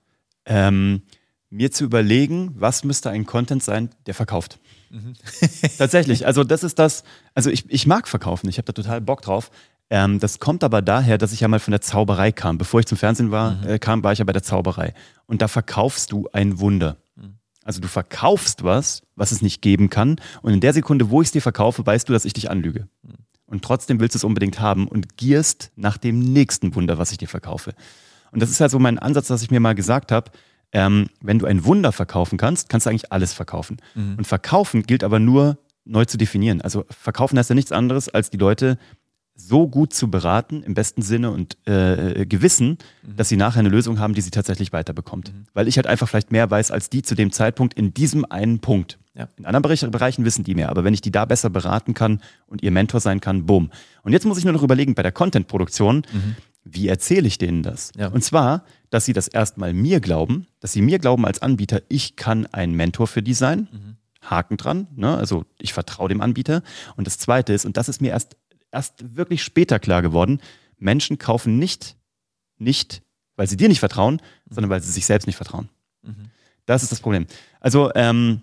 Ähm, 0.45 1.03
mir 1.49 1.71
zu 1.71 1.85
überlegen, 1.85 2.51
was 2.55 2.83
müsste 2.83 3.09
ein 3.09 3.25
Content 3.25 3.63
sein, 3.63 3.89
der 4.05 4.13
verkauft. 4.13 4.59
Mhm. 4.89 5.13
Tatsächlich, 5.77 6.25
also 6.25 6.43
das 6.43 6.63
ist 6.63 6.79
das, 6.79 7.03
also 7.33 7.49
ich, 7.49 7.65
ich 7.69 7.87
mag 7.87 8.07
verkaufen, 8.07 8.49
ich 8.49 8.57
habe 8.57 8.65
da 8.65 8.73
total 8.73 9.01
Bock 9.01 9.21
drauf. 9.21 9.51
Ähm, 9.89 10.19
das 10.19 10.39
kommt 10.39 10.63
aber 10.63 10.81
daher, 10.81 11.17
dass 11.17 11.31
ich 11.31 11.39
ja 11.39 11.47
mal 11.47 11.59
von 11.59 11.71
der 11.71 11.81
Zauberei 11.81 12.31
kam. 12.31 12.57
Bevor 12.57 12.79
ich 12.79 12.85
zum 12.85 12.97
Fernsehen 12.97 13.31
war, 13.31 13.55
mhm. 13.55 13.67
äh, 13.67 13.79
kam, 13.79 14.03
war 14.03 14.11
ich 14.11 14.19
ja 14.19 14.25
bei 14.25 14.33
der 14.33 14.43
Zauberei. 14.43 14.93
Und 15.25 15.41
da 15.41 15.47
verkaufst 15.47 16.11
du 16.11 16.27
ein 16.33 16.59
Wunder. 16.59 16.97
Mhm. 17.15 17.35
Also 17.63 17.79
du 17.79 17.87
verkaufst 17.87 18.63
was, 18.63 19.03
was 19.15 19.31
es 19.31 19.41
nicht 19.41 19.61
geben 19.61 19.89
kann. 19.89 20.19
Und 20.41 20.53
in 20.53 20.59
der 20.59 20.73
Sekunde, 20.73 21.09
wo 21.09 21.21
ich 21.21 21.27
es 21.27 21.31
dir 21.31 21.41
verkaufe, 21.41 21.85
weißt 21.85 22.07
du, 22.09 22.13
dass 22.13 22.25
ich 22.25 22.33
dich 22.33 22.49
anlüge. 22.49 22.87
Mhm. 23.03 23.13
Und 23.45 23.63
trotzdem 23.63 24.01
willst 24.01 24.13
du 24.13 24.17
es 24.17 24.23
unbedingt 24.25 24.59
haben 24.59 24.87
und 24.87 25.15
gierst 25.15 25.71
nach 25.77 25.97
dem 25.97 26.19
nächsten 26.19 26.75
Wunder, 26.75 26.97
was 26.97 27.13
ich 27.13 27.17
dir 27.17 27.29
verkaufe. 27.29 27.73
Und 28.31 28.41
das 28.41 28.49
ist 28.49 28.59
halt 28.59 28.71
so 28.71 28.79
mein 28.79 28.99
Ansatz, 28.99 29.27
dass 29.27 29.41
ich 29.41 29.51
mir 29.51 29.61
mal 29.61 29.73
gesagt 29.73 30.11
habe, 30.11 30.31
ähm, 30.71 31.07
wenn 31.21 31.39
du 31.39 31.45
ein 31.45 31.65
Wunder 31.65 31.91
verkaufen 31.91 32.37
kannst, 32.37 32.69
kannst 32.69 32.85
du 32.85 32.89
eigentlich 32.89 33.11
alles 33.11 33.33
verkaufen. 33.33 33.77
Mhm. 33.95 34.15
Und 34.17 34.27
verkaufen 34.27 34.83
gilt 34.83 35.03
aber 35.03 35.19
nur 35.19 35.57
neu 35.85 36.05
zu 36.05 36.17
definieren. 36.17 36.61
Also 36.61 36.85
verkaufen 36.89 37.37
heißt 37.37 37.49
ja 37.49 37.55
nichts 37.55 37.71
anderes, 37.71 38.09
als 38.09 38.29
die 38.29 38.37
Leute 38.37 38.77
so 39.37 39.67
gut 39.67 39.93
zu 39.93 40.09
beraten, 40.09 40.63
im 40.63 40.73
besten 40.73 41.03
Sinne 41.03 41.31
und 41.31 41.57
äh, 41.67 42.25
Gewissen, 42.25 42.79
mhm. 43.03 43.15
dass 43.15 43.29
sie 43.29 43.37
nachher 43.37 43.59
eine 43.59 43.69
Lösung 43.69 43.99
haben, 43.99 44.13
die 44.13 44.21
sie 44.21 44.31
tatsächlich 44.31 44.73
weiterbekommt. 44.73 45.31
Mhm. 45.31 45.45
Weil 45.53 45.67
ich 45.67 45.77
halt 45.77 45.87
einfach 45.87 46.09
vielleicht 46.09 46.31
mehr 46.31 46.49
weiß 46.49 46.71
als 46.71 46.89
die 46.89 47.03
zu 47.03 47.15
dem 47.15 47.31
Zeitpunkt 47.31 47.75
in 47.75 47.93
diesem 47.93 48.25
einen 48.25 48.59
Punkt. 48.59 48.97
Ja. 49.13 49.29
In 49.37 49.45
anderen 49.45 49.91
Bereichen 49.91 50.25
wissen 50.25 50.43
die 50.43 50.53
mehr, 50.53 50.69
aber 50.69 50.83
wenn 50.83 50.93
ich 50.93 51.01
die 51.01 51.11
da 51.11 51.25
besser 51.25 51.49
beraten 51.49 51.93
kann 51.93 52.21
und 52.45 52.61
ihr 52.61 52.71
Mentor 52.71 52.99
sein 52.99 53.19
kann, 53.19 53.45
bumm. 53.45 53.71
Und 54.03 54.13
jetzt 54.13 54.25
muss 54.25 54.37
ich 54.37 54.43
nur 54.43 54.53
noch 54.53 54.63
überlegen, 54.63 54.95
bei 54.95 55.03
der 55.03 55.11
Content-Produktion, 55.11 55.97
mhm. 56.11 56.35
Wie 56.73 56.87
erzähle 56.87 57.27
ich 57.27 57.37
denen 57.37 57.63
das? 57.63 57.91
Ja. 57.97 58.07
Und 58.07 58.23
zwar, 58.23 58.63
dass 58.89 59.05
sie 59.05 59.13
das 59.13 59.27
erstmal 59.27 59.73
mir 59.73 59.99
glauben, 59.99 60.47
dass 60.59 60.73
sie 60.73 60.81
mir 60.81 60.99
glauben 60.99 61.25
als 61.25 61.41
Anbieter, 61.41 61.81
ich 61.89 62.15
kann 62.15 62.45
ein 62.47 62.73
Mentor 62.73 63.07
für 63.07 63.21
die 63.21 63.33
sein. 63.33 63.67
Mhm. 63.71 63.97
Haken 64.21 64.57
dran, 64.57 64.87
ne? 64.95 65.15
also 65.15 65.45
ich 65.57 65.71
vertraue 65.71 66.09
dem 66.09 66.19
Anbieter. 66.19 66.61
Und 66.97 67.07
das 67.07 67.17
Zweite 67.17 67.53
ist, 67.53 67.65
und 67.65 67.77
das 67.77 67.87
ist 67.87 68.01
mir 68.01 68.09
erst 68.09 68.35
erst 68.71 69.15
wirklich 69.15 69.43
später 69.43 69.79
klar 69.79 70.01
geworden, 70.01 70.39
Menschen 70.77 71.17
kaufen 71.17 71.57
nicht, 71.57 71.95
nicht, 72.57 73.01
weil 73.35 73.47
sie 73.47 73.57
dir 73.57 73.69
nicht 73.69 73.79
vertrauen, 73.79 74.15
mhm. 74.15 74.53
sondern 74.53 74.69
weil 74.69 74.81
sie 74.81 74.91
sich 74.91 75.05
selbst 75.05 75.27
nicht 75.27 75.35
vertrauen. 75.35 75.69
Mhm. 76.03 76.29
Das 76.65 76.83
ist 76.83 76.91
das 76.91 76.99
Problem. 76.99 77.25
Also 77.59 77.91
ähm, 77.95 78.41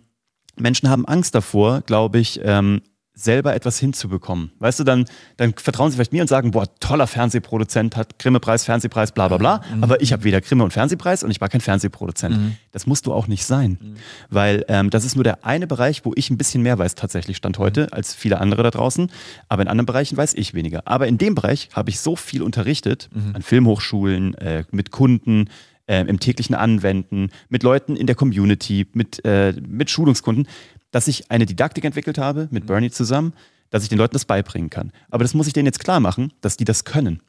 Menschen 0.57 0.89
haben 0.89 1.07
Angst 1.07 1.35
davor, 1.35 1.83
glaube 1.83 2.19
ich, 2.19 2.41
ähm, 2.43 2.83
selber 3.15 3.55
etwas 3.55 3.79
hinzubekommen. 3.79 4.51
Weißt 4.59 4.81
du, 4.81 4.85
dann, 4.85 5.05
dann 5.37 5.55
vertrauen 5.55 5.91
sie 5.91 5.97
vielleicht 5.97 6.13
mir 6.13 6.23
und 6.23 6.29
sagen, 6.29 6.51
boah, 6.51 6.67
toller 6.81 7.07
Fernsehproduzent, 7.07 7.97
hat 7.97 8.19
Grimme-Preis, 8.19 8.65
Fernsehpreis, 8.65 9.13
bla 9.13 9.29
bla 9.29 9.37
bla. 9.37 9.61
Mhm. 9.75 9.85
Aber 9.85 10.03
ich 10.03 10.13
habe 10.13 10.25
weder 10.25 10.41
Grimme 10.41 10.65
und 10.65 10.73
Fernsehpreis 10.73 11.23
und 11.23 11.31
ich 11.31 11.41
war 11.41 11.49
kein 11.49 11.61
Fernsehproduzent. 11.61 12.37
Mhm. 12.37 12.57
Das 12.73 12.87
musst 12.87 13.07
du 13.07 13.13
auch 13.13 13.29
nicht 13.29 13.45
sein. 13.45 13.79
Mhm. 13.81 13.95
Weil 14.31 14.65
ähm, 14.69 14.91
das 14.91 15.05
ist 15.05 15.15
nur 15.15 15.25
der 15.25 15.45
eine 15.45 15.69
Bereich, 15.69 16.05
wo 16.05 16.13
ich 16.17 16.31
ein 16.31 16.39
bisschen 16.39 16.63
mehr 16.63 16.79
weiß 16.79 16.97
tatsächlich 16.97 17.37
Stand 17.37 17.59
heute 17.59 17.83
mhm. 17.83 17.89
als 17.93 18.15
viele 18.15 18.41
andere 18.41 18.65
da 18.65 18.71
draußen. 18.71 19.11
Aber 19.49 19.63
in 19.63 19.69
anderen 19.69 19.87
Bereichen 19.87 20.17
weiß 20.17 20.35
ich 20.35 20.53
weniger. 20.55 20.83
Aber 20.87 21.07
in 21.07 21.17
dem 21.17 21.37
Bereich 21.37 21.69
habe 21.73 21.91
ich 21.91 22.01
so 22.01 22.17
viel 22.17 22.43
unterrichtet, 22.43 23.09
mhm. 23.13 23.37
an 23.37 23.43
Filmhochschulen, 23.43 24.35
äh, 24.35 24.65
mit 24.73 24.91
Kunden, 24.91 25.49
äh, 25.87 26.01
im 26.03 26.19
täglichen 26.19 26.55
Anwenden, 26.55 27.31
mit 27.49 27.63
Leuten 27.63 27.97
in 27.97 28.07
der 28.07 28.17
Community, 28.17 28.87
mit, 28.93 29.25
äh, 29.25 29.53
mit 29.67 29.91
Schulungskunden 29.91 30.49
dass 30.95 31.09
ich 31.09 31.29
eine 31.29 31.45
Didaktik 31.45 31.85
entwickelt 31.85 32.19
habe 32.19 32.47
mit 32.53 32.63
mhm. 32.63 32.69
Bernie 32.69 32.91
zusammen, 32.91 33.33
dass 33.71 33.83
ich 33.83 33.89
den 33.89 33.99
Leuten 33.99 34.13
das 34.13 34.27
beibringen 34.27 34.71
kann. 34.71 34.93
Aber 35.11 35.25
das 35.25 35.35
muss 35.35 35.49
ich 35.49 35.53
denen 35.53 35.67
jetzt 35.67 35.81
klar 35.81 35.99
machen, 35.99 36.33
dass 36.41 36.57
die 36.57 36.65
das 36.65 36.85
können. 36.85 37.21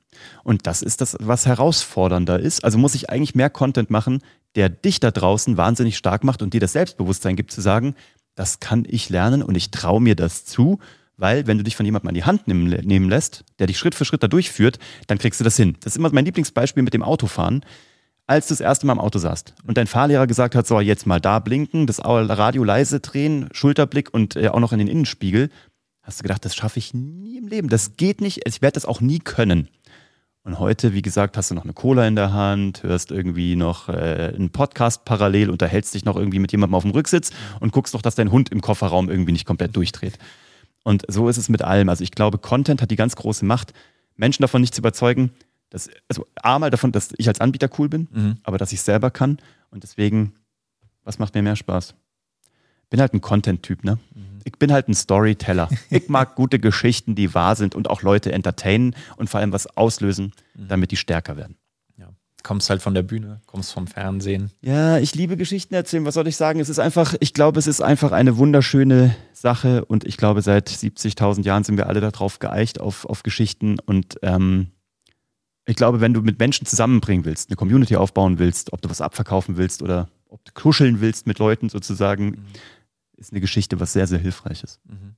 Und 0.44 0.68
das 0.68 0.84
ist 0.84 1.02
das, 1.02 1.18
was 1.20 1.48
herausfordernder 1.48 2.40
ist. 2.40 2.64
Also 2.64 2.78
muss 2.78 2.94
ich 2.94 3.10
eigentlich 3.10 3.34
mehr 3.34 3.50
Content 3.50 3.90
machen, 3.90 4.22
der 4.54 4.70
dich 4.70 5.00
da 5.00 5.10
draußen 5.10 5.58
wahnsinnig 5.58 5.98
stark 5.98 6.24
macht 6.24 6.44
und 6.44 6.54
dir 6.54 6.60
das 6.60 6.74
Selbstbewusstsein 6.74 7.36
gibt, 7.36 7.52
zu 7.52 7.60
sagen, 7.60 7.96
das 8.36 8.60
kann 8.60 8.86
ich 8.88 9.10
lernen 9.10 9.42
und 9.42 9.56
ich 9.56 9.72
traue 9.72 10.00
mir 10.00 10.16
das 10.16 10.46
zu, 10.46 10.78
weil 11.18 11.48
wenn 11.48 11.58
du 11.58 11.64
dich 11.64 11.76
von 11.76 11.88
jemandem 11.88 12.10
an 12.10 12.14
die 12.14 12.24
Hand 12.24 12.48
nehmen, 12.48 12.70
nehmen 12.70 13.10
lässt, 13.10 13.46
der 13.58 13.66
dich 13.66 13.80
Schritt 13.80 13.96
für 13.96 14.06
Schritt 14.06 14.22
da 14.22 14.28
durchführt, 14.28 14.78
dann 15.08 15.18
kriegst 15.18 15.40
du 15.40 15.44
das 15.44 15.58
hin. 15.58 15.76
Das 15.80 15.94
ist 15.94 15.98
immer 15.98 16.14
mein 16.14 16.26
Lieblingsbeispiel 16.26 16.84
mit 16.84 16.94
dem 16.94 17.02
Autofahren 17.02 17.66
als 18.28 18.48
du 18.48 18.54
das 18.54 18.62
erste 18.62 18.88
Mal 18.88 18.94
im 18.94 19.00
Auto 19.00 19.20
saßt 19.20 19.54
und 19.68 19.78
dein 19.78 19.88
Fahrlehrer 19.88 20.28
gesagt 20.28 20.56
hat, 20.56 20.66
so 20.66 20.80
jetzt 20.80 21.06
mal 21.06 21.22
da 21.22 21.40
blinken, 21.40 21.88
das 21.88 22.04
Radio 22.04 22.64
leise 22.64 23.00
drehen, 23.00 23.50
Schulterblick 23.52 24.14
und 24.14 24.36
äh, 24.36 24.50
auch 24.50 24.60
noch 24.60 24.72
in 24.72 24.80
den 24.80 24.88
Innenspiegel, 24.88 25.50
hast 26.02 26.20
du 26.20 26.24
gedacht, 26.24 26.46
das 26.46 26.56
schaffe 26.56 26.80
ich 26.80 26.94
nie 26.94 27.38
im 27.38 27.48
Leben. 27.48 27.70
Das 27.70 27.98
geht 27.98 28.22
nicht, 28.22 28.42
ich 28.48 28.62
werde 28.62 28.76
das 28.76 28.86
auch 28.86 29.02
nie 29.02 29.20
können. 29.20 29.70
Und 30.44 30.60
heute, 30.60 30.94
wie 30.94 31.02
gesagt, 31.02 31.38
hast 31.38 31.50
du 31.50 31.56
noch 31.56 31.64
eine 31.64 31.74
Cola 31.74 32.08
in 32.08 32.16
der 32.16 32.32
Hand, 32.32 32.84
hörst 32.84 33.10
irgendwie 33.10 33.56
noch 33.56 33.90
äh, 33.90 34.32
einen 34.36 34.52
Podcast 34.52 35.04
parallel, 35.04 35.50
unterhältst 35.50 35.96
dich 35.96 36.06
noch 36.06 36.16
irgendwie 36.16 36.38
mit 36.38 36.52
jemandem 36.52 36.76
auf 36.76 36.84
dem 36.84 36.92
Rücksitz 36.92 37.32
und 37.60 37.72
guckst 37.72 37.96
noch, 37.96 38.04
dass 38.04 38.14
dein 38.14 38.32
Hund 38.32 38.50
im 38.50 38.62
Kofferraum 38.62 39.10
irgendwie 39.10 39.32
nicht 39.32 39.48
komplett 39.48 39.76
durchdreht. 39.76 40.20
Und 40.84 41.04
so 41.08 41.30
ist 41.30 41.38
es 41.38 41.50
mit 41.50 41.64
allem. 41.64 41.90
Also 41.90 42.04
ich 42.04 42.12
glaube, 42.12 42.38
Content 42.38 42.80
hat 42.84 42.92
die 42.92 42.96
ganz 42.96 43.16
große 43.16 43.44
Macht, 43.44 43.74
Menschen 44.18 44.44
davon 44.44 44.62
nicht 44.62 44.76
zu 44.76 44.82
überzeugen, 44.82 45.32
das, 45.70 45.90
also 46.08 46.28
A 46.42 46.60
mal 46.60 46.70
davon, 46.70 46.92
dass 46.92 47.10
ich 47.18 47.28
als 47.28 47.42
Anbieter 47.42 47.70
cool 47.78 47.90
bin, 47.90 48.08
mhm. 48.12 48.38
aber 48.44 48.58
dass 48.58 48.72
ich 48.72 48.80
es 48.80 48.86
selber 48.86 49.12
kann. 49.12 49.40
Und 49.70 49.84
deswegen, 49.84 50.34
was 51.04 51.20
macht 51.20 51.36
mir 51.36 51.42
mehr 51.42 51.56
Spaß? 51.56 51.96
Bin 52.90 53.02
halt 53.02 53.14
ein 53.14 53.22
Content-Typ, 53.22 53.84
ne? 53.84 53.98
Mhm. 54.14 54.40
Ich 54.44 54.60
bin 54.60 54.72
halt 54.72 54.88
ein 54.88 54.94
Storyteller. 54.94 55.70
ich 55.90 56.08
mag 56.08 56.36
gute 56.36 56.60
Geschichten, 56.60 57.16
die 57.16 57.34
wahr 57.34 57.56
sind 57.56 57.74
und 57.74 57.90
auch 57.90 58.04
Leute 58.04 58.32
entertainen 58.32 58.96
und 59.18 59.30
vor 59.30 59.40
allem 59.40 59.52
was 59.52 59.66
auslösen, 59.76 60.34
mhm. 60.54 60.68
damit 60.68 60.92
die 60.92 60.98
stärker 60.98 61.36
werden. 61.36 61.58
Ja. 61.98 62.10
Kommst 62.44 62.70
halt 62.70 62.84
von 62.84 62.94
der 62.94 63.02
Bühne, 63.02 63.42
kommst 63.48 63.74
vom 63.74 63.88
Fernsehen. 63.88 64.52
Ja, 64.62 65.00
ich 65.00 65.16
liebe 65.16 65.36
Geschichten 65.36 65.74
erzählen. 65.74 66.06
Was 66.06 66.14
soll 66.14 66.28
ich 66.28 66.38
sagen? 66.38 66.60
Es 66.60 66.70
ist 66.70 66.78
einfach, 66.78 67.16
ich 67.20 67.34
glaube, 67.34 67.58
es 67.58 67.66
ist 67.66 67.82
einfach 67.82 68.12
eine 68.12 68.38
wunderschöne 68.38 69.16
Sache 69.34 69.84
und 69.84 70.06
ich 70.06 70.18
glaube, 70.18 70.44
seit 70.44 70.70
70.000 70.70 71.44
Jahren 71.44 71.64
sind 71.64 71.78
wir 71.78 71.88
alle 71.88 72.02
darauf 72.02 72.38
geeicht, 72.38 72.80
auf, 72.80 73.06
auf 73.06 73.24
Geschichten 73.24 73.80
und 73.80 74.20
ähm, 74.22 74.68
ich 75.66 75.76
glaube, 75.76 76.02
wenn 76.02 76.14
du 76.14 76.22
mit 76.22 76.40
Menschen 76.40 76.66
zusammenbringen 76.66 77.26
willst, 77.26 77.50
eine 77.50 77.56
Community 77.56 77.96
aufbauen 77.96 78.40
willst, 78.40 78.74
ob 78.74 78.82
du 78.82 78.90
was 78.90 79.02
abverkaufen 79.02 79.58
willst 79.58 79.82
oder 79.82 80.10
ob 80.30 80.44
du 80.46 80.52
kuscheln 80.54 81.02
willst 81.02 81.28
mit 81.28 81.40
Leuten 81.40 81.70
sozusagen, 81.70 82.26
mhm. 82.26 82.46
ist 83.18 83.32
eine 83.32 83.42
Geschichte, 83.42 83.80
was 83.80 83.94
sehr, 83.94 84.08
sehr 84.08 84.20
hilfreich 84.20 84.64
ist. 84.64 84.80
Mhm. 84.86 85.16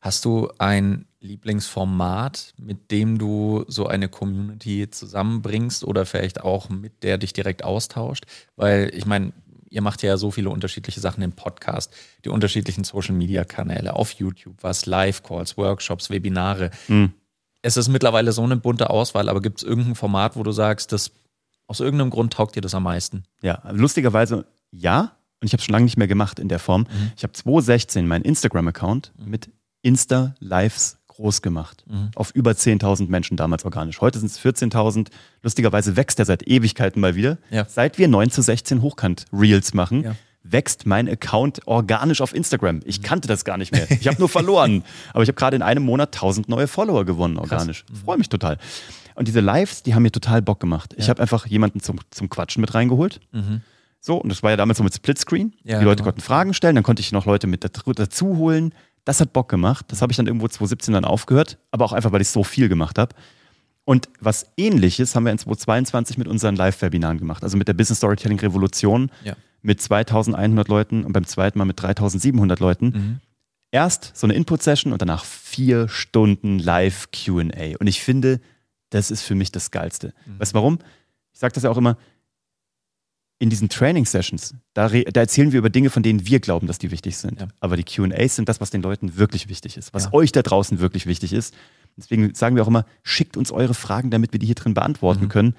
Hast 0.00 0.24
du 0.24 0.48
ein 0.58 1.06
Lieblingsformat, 1.20 2.54
mit 2.58 2.90
dem 2.90 3.18
du 3.18 3.64
so 3.68 3.86
eine 3.86 4.08
Community 4.08 4.88
zusammenbringst 4.88 5.84
oder 5.84 6.06
vielleicht 6.06 6.40
auch 6.40 6.70
mit 6.70 7.02
der 7.02 7.18
dich 7.18 7.34
direkt 7.34 7.64
austauscht? 7.64 8.24
Weil 8.56 8.90
ich 8.94 9.04
meine, 9.04 9.32
Ihr 9.72 9.82
macht 9.82 10.02
ja 10.02 10.16
so 10.16 10.32
viele 10.32 10.50
unterschiedliche 10.50 10.98
Sachen 10.98 11.22
im 11.22 11.30
Podcast, 11.30 11.94
die 12.24 12.28
unterschiedlichen 12.28 12.82
Social-Media-Kanäle, 12.82 13.94
auf 13.94 14.10
YouTube, 14.12 14.56
was 14.62 14.84
Live-Calls, 14.86 15.56
Workshops, 15.56 16.10
Webinare. 16.10 16.72
Mhm. 16.88 17.12
Es 17.62 17.76
ist 17.76 17.88
mittlerweile 17.88 18.32
so 18.32 18.42
eine 18.42 18.56
bunte 18.56 18.90
Auswahl, 18.90 19.28
aber 19.28 19.40
gibt 19.42 19.58
es 19.58 19.64
irgendein 19.64 19.94
Format, 19.94 20.36
wo 20.36 20.42
du 20.42 20.52
sagst, 20.52 20.92
das 20.92 21.12
aus 21.66 21.80
irgendeinem 21.80 22.10
Grund 22.10 22.32
taugt 22.32 22.56
dir 22.56 22.62
das 22.62 22.74
am 22.74 22.82
meisten? 22.82 23.24
Ja, 23.42 23.62
lustigerweise 23.70 24.46
ja. 24.70 25.12
Und 25.40 25.46
ich 25.46 25.52
habe 25.52 25.60
es 25.60 25.64
schon 25.64 25.72
lange 25.72 25.84
nicht 25.84 25.96
mehr 25.96 26.08
gemacht 26.08 26.38
in 26.38 26.48
der 26.48 26.58
Form. 26.58 26.82
Mhm. 26.82 27.12
Ich 27.16 27.22
habe 27.22 27.32
2016 27.32 28.06
meinen 28.06 28.24
Instagram-Account 28.24 29.12
mit 29.24 29.48
Insta-Lives 29.82 30.98
groß 31.06 31.42
gemacht. 31.42 31.84
Mhm. 31.86 32.10
Auf 32.14 32.30
über 32.32 32.52
10.000 32.52 33.08
Menschen 33.08 33.36
damals 33.36 33.64
organisch. 33.64 34.00
Heute 34.00 34.18
sind 34.18 34.30
es 34.30 34.38
14.000. 34.40 35.08
Lustigerweise 35.42 35.96
wächst 35.96 36.18
er 36.18 36.24
seit 36.24 36.46
Ewigkeiten 36.46 37.00
mal 37.00 37.14
wieder. 37.14 37.38
Ja. 37.50 37.64
Seit 37.66 37.98
wir 37.98 38.08
9 38.08 38.30
zu 38.30 38.42
16 38.42 38.82
Hochkant-Reels 38.82 39.74
machen, 39.74 40.04
Ja. 40.04 40.14
Wächst 40.42 40.86
mein 40.86 41.08
Account 41.08 41.66
organisch 41.66 42.20
auf 42.20 42.34
Instagram. 42.34 42.76
Mhm. 42.76 42.82
Ich 42.86 43.02
kannte 43.02 43.28
das 43.28 43.44
gar 43.44 43.56
nicht 43.58 43.72
mehr. 43.72 43.90
Ich 43.90 44.06
habe 44.08 44.18
nur 44.18 44.28
verloren. 44.38 44.84
Aber 45.12 45.22
ich 45.22 45.28
habe 45.28 45.36
gerade 45.36 45.56
in 45.56 45.62
einem 45.62 45.84
Monat 45.84 46.14
1000 46.14 46.48
neue 46.48 46.66
Follower 46.66 47.04
gewonnen 47.04 47.36
organisch. 47.36 47.84
Mhm. 47.90 47.96
Freue 47.96 48.18
mich 48.18 48.28
total. 48.28 48.58
Und 49.14 49.28
diese 49.28 49.40
Lives, 49.40 49.82
die 49.82 49.94
haben 49.94 50.02
mir 50.02 50.12
total 50.12 50.40
Bock 50.40 50.60
gemacht. 50.60 50.94
Ich 50.96 51.04
Ja. 51.06 51.10
habe 51.10 51.20
einfach 51.22 51.46
jemanden 51.46 51.80
zum, 51.80 51.98
zum 52.10 52.28
Quatschen 52.30 52.60
mit 52.62 52.74
reingeholt. 52.74 53.20
Mhm. 53.32 53.60
So, 54.00 54.16
und 54.16 54.30
das 54.30 54.42
war 54.42 54.50
ja 54.50 54.56
damals 54.56 54.78
so 54.78 54.84
mit 54.84 54.94
Splitscreen. 54.94 55.52
Ja, 55.62 55.78
die 55.78 55.84
Leute 55.84 55.96
genau. 55.96 56.04
konnten 56.06 56.22
Fragen 56.22 56.54
stellen, 56.54 56.74
dann 56.74 56.84
konnte 56.84 57.00
ich 57.00 57.12
noch 57.12 57.26
Leute 57.26 57.46
mit 57.46 57.62
dazu, 57.64 57.92
dazu 57.92 58.36
holen. 58.38 58.72
Das 59.04 59.20
hat 59.20 59.34
Bock 59.34 59.50
gemacht. 59.50 59.86
Das 59.88 60.00
habe 60.00 60.10
ich 60.12 60.16
dann 60.16 60.26
irgendwo 60.26 60.48
2017 60.48 60.94
dann 60.94 61.04
aufgehört, 61.04 61.58
aber 61.70 61.84
auch 61.84 61.92
einfach, 61.92 62.12
weil 62.12 62.22
ich 62.22 62.28
so 62.30 62.42
viel 62.44 62.68
gemacht 62.70 62.98
habe. 62.98 63.14
Und 63.84 64.08
was 64.20 64.46
ähnliches 64.56 65.14
haben 65.16 65.24
wir 65.24 65.32
in 65.32 65.38
2022 65.38 66.16
mit 66.16 66.28
unseren 66.28 66.54
Live-Webinaren 66.56 67.18
gemacht, 67.18 67.42
also 67.42 67.56
mit 67.58 67.66
der 67.68 67.72
Business 67.74 67.98
Storytelling 67.98 68.38
Revolution 68.40 69.10
Ja. 69.24 69.34
Mit 69.62 69.80
2100 69.80 70.68
Leuten 70.68 71.04
und 71.04 71.12
beim 71.12 71.26
zweiten 71.26 71.58
Mal 71.58 71.64
mit 71.64 71.80
3700 71.80 72.60
Leuten. 72.60 72.86
Mhm. 72.86 73.20
Erst 73.72 74.12
so 74.16 74.26
eine 74.26 74.34
Input-Session 74.34 74.92
und 74.92 75.00
danach 75.00 75.24
vier 75.24 75.88
Stunden 75.88 76.58
Live-QA. 76.58 77.76
Und 77.78 77.86
ich 77.86 78.00
finde, 78.02 78.40
das 78.90 79.10
ist 79.10 79.22
für 79.22 79.34
mich 79.34 79.52
das 79.52 79.70
Geilste. 79.70 80.12
Mhm. 80.26 80.40
Weißt 80.40 80.52
du 80.52 80.56
warum? 80.56 80.78
Ich 81.32 81.38
sage 81.38 81.52
das 81.54 81.62
ja 81.62 81.70
auch 81.70 81.76
immer, 81.76 81.96
in 83.38 83.48
diesen 83.48 83.68
Training-Sessions, 83.70 84.54
da, 84.74 84.88
da 84.88 85.20
erzählen 85.20 85.50
wir 85.52 85.58
über 85.60 85.70
Dinge, 85.70 85.88
von 85.88 86.02
denen 86.02 86.26
wir 86.26 86.40
glauben, 86.40 86.66
dass 86.66 86.78
die 86.78 86.90
wichtig 86.90 87.16
sind. 87.16 87.40
Ja. 87.40 87.48
Aber 87.60 87.76
die 87.78 87.84
QAs 87.84 88.36
sind 88.36 88.48
das, 88.50 88.60
was 88.60 88.68
den 88.70 88.82
Leuten 88.82 89.16
wirklich 89.16 89.48
wichtig 89.48 89.78
ist, 89.78 89.94
was 89.94 90.04
Ja. 90.04 90.12
euch 90.12 90.30
da 90.32 90.42
draußen 90.42 90.78
wirklich 90.78 91.06
wichtig 91.06 91.32
ist. 91.32 91.54
Deswegen 91.96 92.34
sagen 92.34 92.54
wir 92.56 92.62
auch 92.62 92.68
immer, 92.68 92.84
schickt 93.02 93.36
uns 93.38 93.50
eure 93.50 93.72
Fragen, 93.74 94.10
damit 94.10 94.32
wir 94.32 94.38
die 94.40 94.46
hier 94.46 94.54
drin 94.56 94.74
beantworten 94.74 95.24
Mhm. 95.24 95.28
können. 95.30 95.54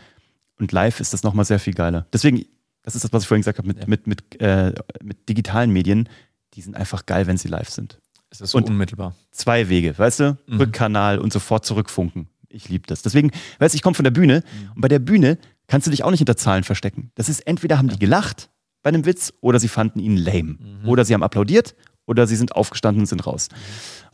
Und 0.59 0.71
live 0.71 0.99
ist 0.99 1.13
das 1.13 1.23
nochmal 1.23 1.45
sehr 1.45 1.57
viel 1.59 1.73
geiler. 1.73 2.05
Deswegen, 2.13 2.45
das 2.83 2.95
ist 2.95 3.03
das, 3.03 3.13
was 3.13 3.23
ich 3.23 3.27
vorhin 3.27 3.41
gesagt 3.41 3.57
habe, 3.57 3.67
mit, 3.67 3.79
Ja. 3.79 3.85
mit, 3.87 4.07
mit, 4.07 4.41
äh, 4.41 4.73
mit 5.03 5.27
digitalen 5.29 5.71
Medien, 5.71 6.09
die 6.53 6.61
sind 6.61 6.75
einfach 6.75 7.05
geil, 7.05 7.27
wenn 7.27 7.37
sie 7.37 7.47
live 7.47 7.69
sind. 7.69 7.99
Es 8.29 8.41
ist 8.41 8.51
so 8.51 8.57
Und- 8.57 8.69
unmittelbar. 8.69 9.15
Zwei 9.31 9.69
Wege, 9.69 9.97
weißt 9.97 10.19
du? 10.21 10.37
Mhm. 10.47 10.57
Rückkanal 10.57 11.19
und 11.19 11.31
sofort 11.33 11.65
zurückfunken. 11.65 12.27
Ich 12.49 12.69
liebe 12.69 12.85
das. 12.87 13.01
Deswegen, 13.01 13.31
weißt 13.59 13.73
du, 13.73 13.77
ich 13.77 13.81
komme 13.81 13.93
von 13.95 14.03
der 14.03 14.11
Bühne 14.11 14.43
Mhm. 14.43 14.71
und 14.75 14.81
bei 14.81 14.87
der 14.87 14.99
Bühne 14.99 15.37
kannst 15.67 15.87
du 15.87 15.91
dich 15.91 16.03
auch 16.03 16.11
nicht 16.11 16.19
hinter 16.19 16.35
Zahlen 16.37 16.63
verstecken. 16.63 17.11
Das 17.15 17.29
ist 17.29 17.41
entweder 17.47 17.77
haben 17.77 17.87
die 17.89 17.99
gelacht 17.99 18.49
bei 18.83 18.89
einem 18.89 19.05
Witz 19.05 19.31
oder 19.41 19.59
sie 19.59 19.67
fanden 19.69 19.99
ihn 19.99 20.17
lame. 20.17 20.57
Mhm. 20.59 20.87
Oder 20.89 21.05
sie 21.05 21.13
haben 21.13 21.23
applaudiert 21.23 21.75
oder 22.05 22.25
sie 22.27 22.35
sind 22.35 22.55
aufgestanden 22.55 23.01
und 23.01 23.05
sind 23.07 23.25
raus. 23.25 23.47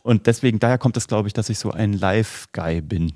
Und 0.02 0.26
deswegen, 0.26 0.58
daher 0.60 0.78
kommt 0.78 0.96
es, 0.96 1.08
glaube 1.08 1.26
ich, 1.28 1.32
dass 1.34 1.48
ich 1.48 1.58
so 1.58 1.72
ein 1.72 1.92
Live-Guy 1.94 2.80
bin. 2.82 3.12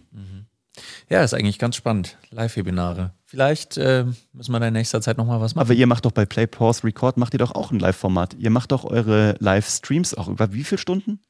Ja, 1.08 1.22
ist 1.22 1.34
eigentlich 1.34 1.58
ganz 1.58 1.76
spannend. 1.76 2.16
Live-Webinare. 2.30 3.12
Vielleicht 3.24 3.78
äh, 3.78 4.04
müssen 4.32 4.52
wir 4.52 4.60
da 4.60 4.66
in 4.68 4.74
nächster 4.74 5.00
Zeit 5.00 5.16
nochmal 5.16 5.40
was 5.40 5.54
machen. 5.54 5.66
Aber 5.66 5.74
ihr 5.74 5.86
macht 5.86 6.04
doch 6.04 6.12
bei 6.12 6.26
Play, 6.26 6.46
Pause, 6.46 6.84
Record, 6.84 7.16
macht 7.16 7.32
ihr 7.34 7.38
doch 7.38 7.54
auch 7.54 7.70
ein 7.70 7.78
Live-Format. 7.78 8.34
Ihr 8.34 8.50
macht 8.50 8.72
doch 8.72 8.84
eure 8.84 9.36
Live-Streams 9.38 10.14
auch 10.14 10.28
über 10.28 10.52
wie 10.52 10.64
viele 10.64 10.78
Stunden? 10.78 11.20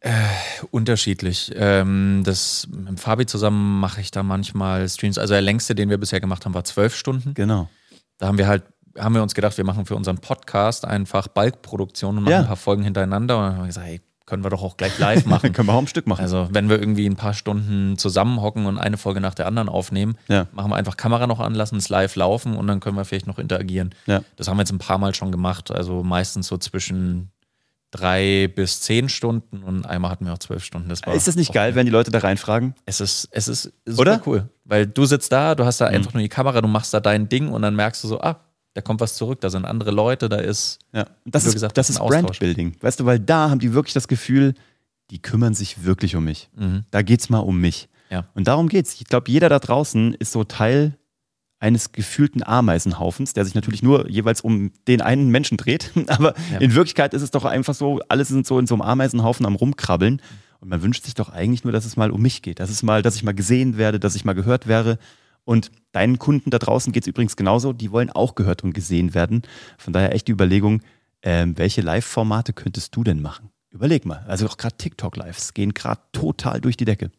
Unterschiedlich. 0.70 1.52
Ähm, 1.54 2.22
das 2.24 2.68
mit 2.70 2.98
Fabi 3.00 3.26
zusammen 3.26 3.80
mache 3.80 4.00
ich 4.00 4.10
da 4.10 4.22
manchmal 4.22 4.88
Streams. 4.88 5.18
Also 5.18 5.34
der 5.34 5.42
längste, 5.42 5.74
den 5.74 5.90
wir 5.90 5.98
bisher 5.98 6.20
gemacht 6.20 6.44
haben, 6.44 6.54
war 6.54 6.64
zwölf 6.64 6.94
Stunden. 6.96 7.34
Genau. 7.34 7.68
Da 8.18 8.26
haben 8.26 8.38
wir 8.38 8.46
halt, 8.46 8.64
haben 8.98 9.14
wir 9.14 9.22
uns 9.22 9.34
gedacht, 9.34 9.56
wir 9.56 9.64
machen 9.64 9.86
für 9.86 9.96
unseren 9.96 10.18
Podcast 10.18 10.84
einfach 10.84 11.28
Balkproduktion 11.28 12.18
und 12.18 12.24
machen 12.24 12.32
Ja. 12.32 12.40
ein 12.40 12.46
paar 12.46 12.56
Folgen 12.56 12.82
hintereinander. 12.82 13.36
Und 13.38 13.44
dann 13.44 13.52
haben 13.54 13.62
wir 13.62 13.66
gesagt, 13.68 13.86
hey, 13.86 14.00
können 14.26 14.44
wir 14.44 14.50
doch 14.50 14.62
auch 14.62 14.76
gleich 14.76 14.98
live 14.98 15.26
machen. 15.26 15.52
können 15.52 15.68
wir 15.68 15.74
auch 15.74 15.78
ein 15.80 15.86
Stück 15.86 16.06
machen. 16.06 16.20
Also 16.22 16.48
wenn 16.52 16.68
wir 16.68 16.78
irgendwie 16.78 17.06
ein 17.06 17.16
paar 17.16 17.34
Stunden 17.34 17.96
zusammenhocken 17.98 18.66
und 18.66 18.78
eine 18.78 18.96
Folge 18.96 19.20
nach 19.20 19.34
der 19.34 19.46
anderen 19.46 19.68
aufnehmen, 19.68 20.16
Ja. 20.28 20.46
machen 20.52 20.70
wir 20.70 20.76
einfach 20.76 20.96
Kamera 20.96 21.26
noch 21.26 21.40
an, 21.40 21.54
lassen 21.54 21.76
es 21.76 21.88
live 21.88 22.16
laufen 22.16 22.56
und 22.56 22.66
dann 22.66 22.80
können 22.80 22.96
wir 22.96 23.04
vielleicht 23.04 23.26
noch 23.26 23.38
interagieren. 23.38 23.94
Ja. 24.06 24.22
Das 24.36 24.48
haben 24.48 24.56
wir 24.56 24.62
jetzt 24.62 24.72
ein 24.72 24.78
paar 24.78 24.98
Mal 24.98 25.14
schon 25.14 25.32
gemacht. 25.32 25.70
Also 25.70 26.02
meistens 26.02 26.46
so 26.46 26.56
zwischen 26.58 27.30
drei 27.90 28.48
bis 28.54 28.80
zehn 28.80 29.08
Stunden 29.10 29.62
und 29.62 29.84
einmal 29.84 30.10
hatten 30.10 30.24
wir 30.24 30.32
auch 30.32 30.38
zwölf 30.38 30.64
Stunden. 30.64 30.88
Das 30.88 31.02
war 31.04 31.12
Ist 31.14 31.28
das 31.28 31.36
nicht 31.36 31.52
geil, 31.52 31.74
wenn 31.74 31.84
die 31.84 31.92
Leute 31.92 32.10
da 32.10 32.20
reinfragen? 32.20 32.74
Es 32.86 33.00
ist, 33.02 33.28
es 33.32 33.48
ist 33.48 33.72
super 33.84 34.00
Oder? 34.00 34.16
Mhm. 34.16 34.22
cool. 34.26 34.48
Weil 34.64 34.86
du 34.86 35.04
sitzt 35.04 35.30
da, 35.30 35.54
du 35.54 35.66
hast 35.66 35.80
da 35.80 35.86
einfach 35.88 36.14
nur 36.14 36.22
die 36.22 36.30
Kamera, 36.30 36.62
du 36.62 36.68
machst 36.68 36.94
da 36.94 37.00
dein 37.00 37.28
Ding 37.28 37.48
und 37.48 37.60
dann 37.60 37.76
merkst 37.76 38.02
du 38.02 38.08
so, 38.08 38.20
ah, 38.22 38.40
da 38.74 38.80
kommt 38.80 39.00
was 39.00 39.16
zurück, 39.16 39.40
da 39.40 39.50
sind 39.50 39.64
andere 39.64 39.90
Leute, 39.90 40.28
da 40.28 40.36
ist. 40.36 40.78
Ja. 40.92 41.06
Das 41.24 41.44
ist, 41.44 41.52
gesagt 41.54 41.76
das 41.76 41.90
ist. 41.90 41.98
Brandbuilding. 41.98 42.76
Weißt 42.80 43.00
du, 43.00 43.04
weil 43.06 43.18
da 43.20 43.50
haben 43.50 43.58
die 43.58 43.74
wirklich 43.74 43.94
das 43.94 44.08
Gefühl, 44.08 44.54
die 45.10 45.20
kümmern 45.20 45.54
sich 45.54 45.84
wirklich 45.84 46.16
um 46.16 46.24
mich. 46.24 46.48
Mhm. 46.56 46.84
Da 46.90 47.02
geht's 47.02 47.28
mal 47.28 47.40
um 47.40 47.60
mich. 47.60 47.88
Ja. 48.10 48.26
Und 48.34 48.48
darum 48.48 48.68
geht's. 48.68 48.94
Ich 49.00 49.06
glaube, 49.06 49.30
jeder 49.30 49.48
da 49.48 49.58
draußen 49.58 50.14
ist 50.14 50.32
so 50.32 50.44
Teil 50.44 50.96
eines 51.58 51.92
gefühlten 51.92 52.42
Ameisenhaufens, 52.42 53.34
der 53.34 53.44
sich 53.44 53.54
natürlich 53.54 53.82
nur 53.82 54.08
jeweils 54.10 54.40
um 54.40 54.72
den 54.88 55.00
einen 55.00 55.28
Menschen 55.30 55.56
dreht. 55.58 55.92
Aber 56.08 56.34
Ja. 56.50 56.58
in 56.58 56.74
Wirklichkeit 56.74 57.14
ist 57.14 57.22
es 57.22 57.30
doch 57.30 57.44
einfach 57.44 57.74
so, 57.74 58.00
alle 58.08 58.24
sind 58.24 58.46
so 58.46 58.58
in 58.58 58.66
so 58.66 58.74
einem 58.74 58.82
Ameisenhaufen 58.82 59.46
am 59.46 59.54
rumkrabbeln. 59.54 60.20
Und 60.60 60.68
man 60.68 60.82
wünscht 60.82 61.04
sich 61.04 61.14
doch 61.14 61.28
eigentlich 61.28 61.64
nur, 61.64 61.72
dass 61.72 61.84
es 61.84 61.96
mal 61.96 62.10
um 62.10 62.22
mich 62.22 62.40
geht. 62.42 62.58
Dass 62.60 62.70
es 62.70 62.82
mal, 62.82 63.02
dass 63.02 63.16
ich 63.16 63.22
mal 63.22 63.34
gesehen 63.34 63.76
werde, 63.76 63.98
dass 64.00 64.14
ich 64.14 64.24
mal 64.24 64.32
gehört 64.32 64.66
wäre. 64.66 64.98
Und 65.44 65.70
deinen 65.92 66.18
Kunden 66.18 66.50
da 66.50 66.58
draußen 66.58 66.92
geht's 66.92 67.06
übrigens 67.06 67.36
genauso. 67.36 67.72
Die 67.72 67.90
wollen 67.90 68.10
auch 68.10 68.34
gehört 68.34 68.62
und 68.64 68.72
gesehen 68.74 69.14
werden. 69.14 69.42
Von 69.78 69.92
daher 69.92 70.14
echt 70.14 70.28
die 70.28 70.32
Überlegung, 70.32 70.82
ähm, 71.22 71.56
welche 71.58 71.80
Live-Formate 71.82 72.52
könntest 72.52 72.94
du 72.96 73.02
denn 73.04 73.20
machen? 73.22 73.50
Überleg 73.70 74.04
mal. 74.06 74.24
Also 74.28 74.46
auch 74.46 74.56
gerade 74.56 74.76
TikTok-Lives 74.76 75.54
gehen 75.54 75.74
gerade 75.74 76.00
total 76.12 76.60
durch 76.60 76.76
die 76.76 76.84
Decke. 76.84 77.10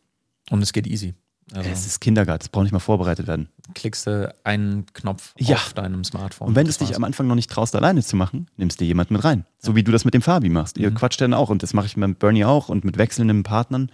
Und 0.49 0.61
es 0.61 0.71
geht 0.73 0.87
easy. 0.87 1.13
Also 1.53 1.69
Es 1.69 1.85
ist 1.85 1.99
Kindergarten, 1.99 2.43
es 2.43 2.49
braucht 2.49 2.63
nicht 2.63 2.71
mal 2.71 2.79
vorbereitet 2.79 3.27
werden. 3.27 3.49
klickst 3.73 4.07
du 4.07 4.33
einen 4.45 4.85
Knopf 4.93 5.33
Ja. 5.37 5.57
auf 5.57 5.73
deinem 5.73 6.03
Smartphone. 6.05 6.47
Und 6.49 6.55
wenn 6.55 6.65
du 6.65 6.69
es 6.69 6.77
dich 6.77 6.95
am 6.95 7.03
Anfang 7.03 7.27
noch 7.27 7.35
nicht 7.35 7.49
traust, 7.49 7.75
alleine 7.75 8.01
zu 8.01 8.15
machen, 8.15 8.47
nimmst 8.55 8.79
dir 8.79 8.85
jemand 8.85 9.11
mit 9.11 9.23
rein. 9.23 9.45
So 9.59 9.75
wie 9.75 9.83
du 9.83 9.91
das 9.91 10.05
mit 10.05 10.13
dem 10.13 10.21
Fabi 10.21 10.49
machst. 10.49 10.77
Ihr 10.77 10.89
Mhm. 10.91 10.95
quatscht 10.95 11.19
dann 11.19 11.33
auch 11.33 11.49
und 11.49 11.61
das 11.61 11.73
mache 11.73 11.85
ich 11.87 11.97
mit 11.97 12.17
Bernie 12.19 12.45
auch 12.45 12.69
und 12.69 12.85
mit 12.85 12.97
wechselnden 12.97 13.43
Partnern. 13.43 13.91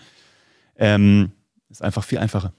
Ähm, 0.76 1.32
ist 1.70 1.82
einfach 1.84 2.04
viel 2.04 2.20
einfacher. 2.20 2.54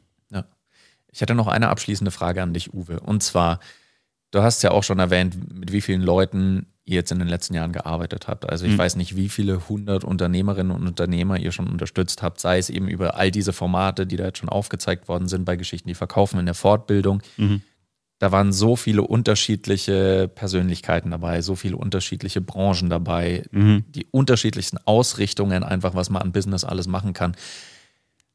Ich 1.13 1.21
hätte 1.21 1.35
noch 1.35 1.47
eine 1.49 1.69
abschließende 1.69 2.11
Frage 2.11 2.43
an 2.43 2.53
dich, 2.55 2.73
Uwe. 2.73 3.01
Und 3.01 3.23
zwar, 3.23 3.61
du 4.31 4.43
hast 4.43 4.63
ja 4.63 4.71
auch 4.71 4.85
schon 4.85 4.99
erwähnt, 4.99 5.53
mit 5.53 5.73
wie 5.73 5.81
vielen 5.81 6.03
Leuten 6.03 6.67
ihr 6.85 6.95
jetzt 6.97 7.13
in 7.13 7.19
den 7.19 7.29
letzten 7.29 7.55
Jahren 7.55 7.73
gearbeitet 7.73 8.27
habt. 8.27 8.49
Also 8.49 8.65
ich 8.67 8.73
Mhm. 8.73 8.79
weiß 8.79 8.97
nicht, 8.97 9.15
wie 9.17 9.29
viele 9.29 9.69
hundert 9.69 10.03
Unternehmerinnen 10.03 10.73
und 10.73 10.87
Unternehmer 10.87 11.39
ihr 11.39 11.53
schon 11.53 11.69
unterstützt 11.69 12.23
habt, 12.23 12.41
sei 12.41 12.59
es 12.59 12.71
eben 12.71 12.89
über 12.89 13.17
all 13.17 13.31
diese 13.31 13.53
Formate, 13.53 14.07
die 14.07 14.17
da 14.17 14.25
jetzt 14.27 14.39
schon 14.39 14.49
aufgezeigt 14.49 15.07
worden 15.09 15.29
sind 15.29 15.45
bei 15.45 15.57
Geschichten, 15.57 15.89
die 15.89 15.95
verkaufen 15.95 16.39
in 16.41 16.47
der 16.47 16.55
Fortbildung. 16.55 17.23
Mhm. 17.37 17.63
Da 18.19 18.33
waren 18.33 18.53
so 18.53 18.77
viele 18.77 19.03
unterschiedliche 19.03 20.29
Persönlichkeiten 20.35 21.11
dabei, 21.11 21.43
so 21.43 21.55
viele 21.57 21.77
unterschiedliche 21.77 22.41
Branchen 22.41 22.91
dabei, 22.91 23.45
Mhm. 23.51 23.85
die 23.89 24.07
unterschiedlichsten 24.11 24.79
Ausrichtungen, 24.85 25.63
einfach 25.63 25.95
was 25.95 26.11
man 26.11 26.23
an 26.23 26.33
Business 26.33 26.65
alles 26.65 26.87
machen 26.87 27.13
kann. 27.15 27.35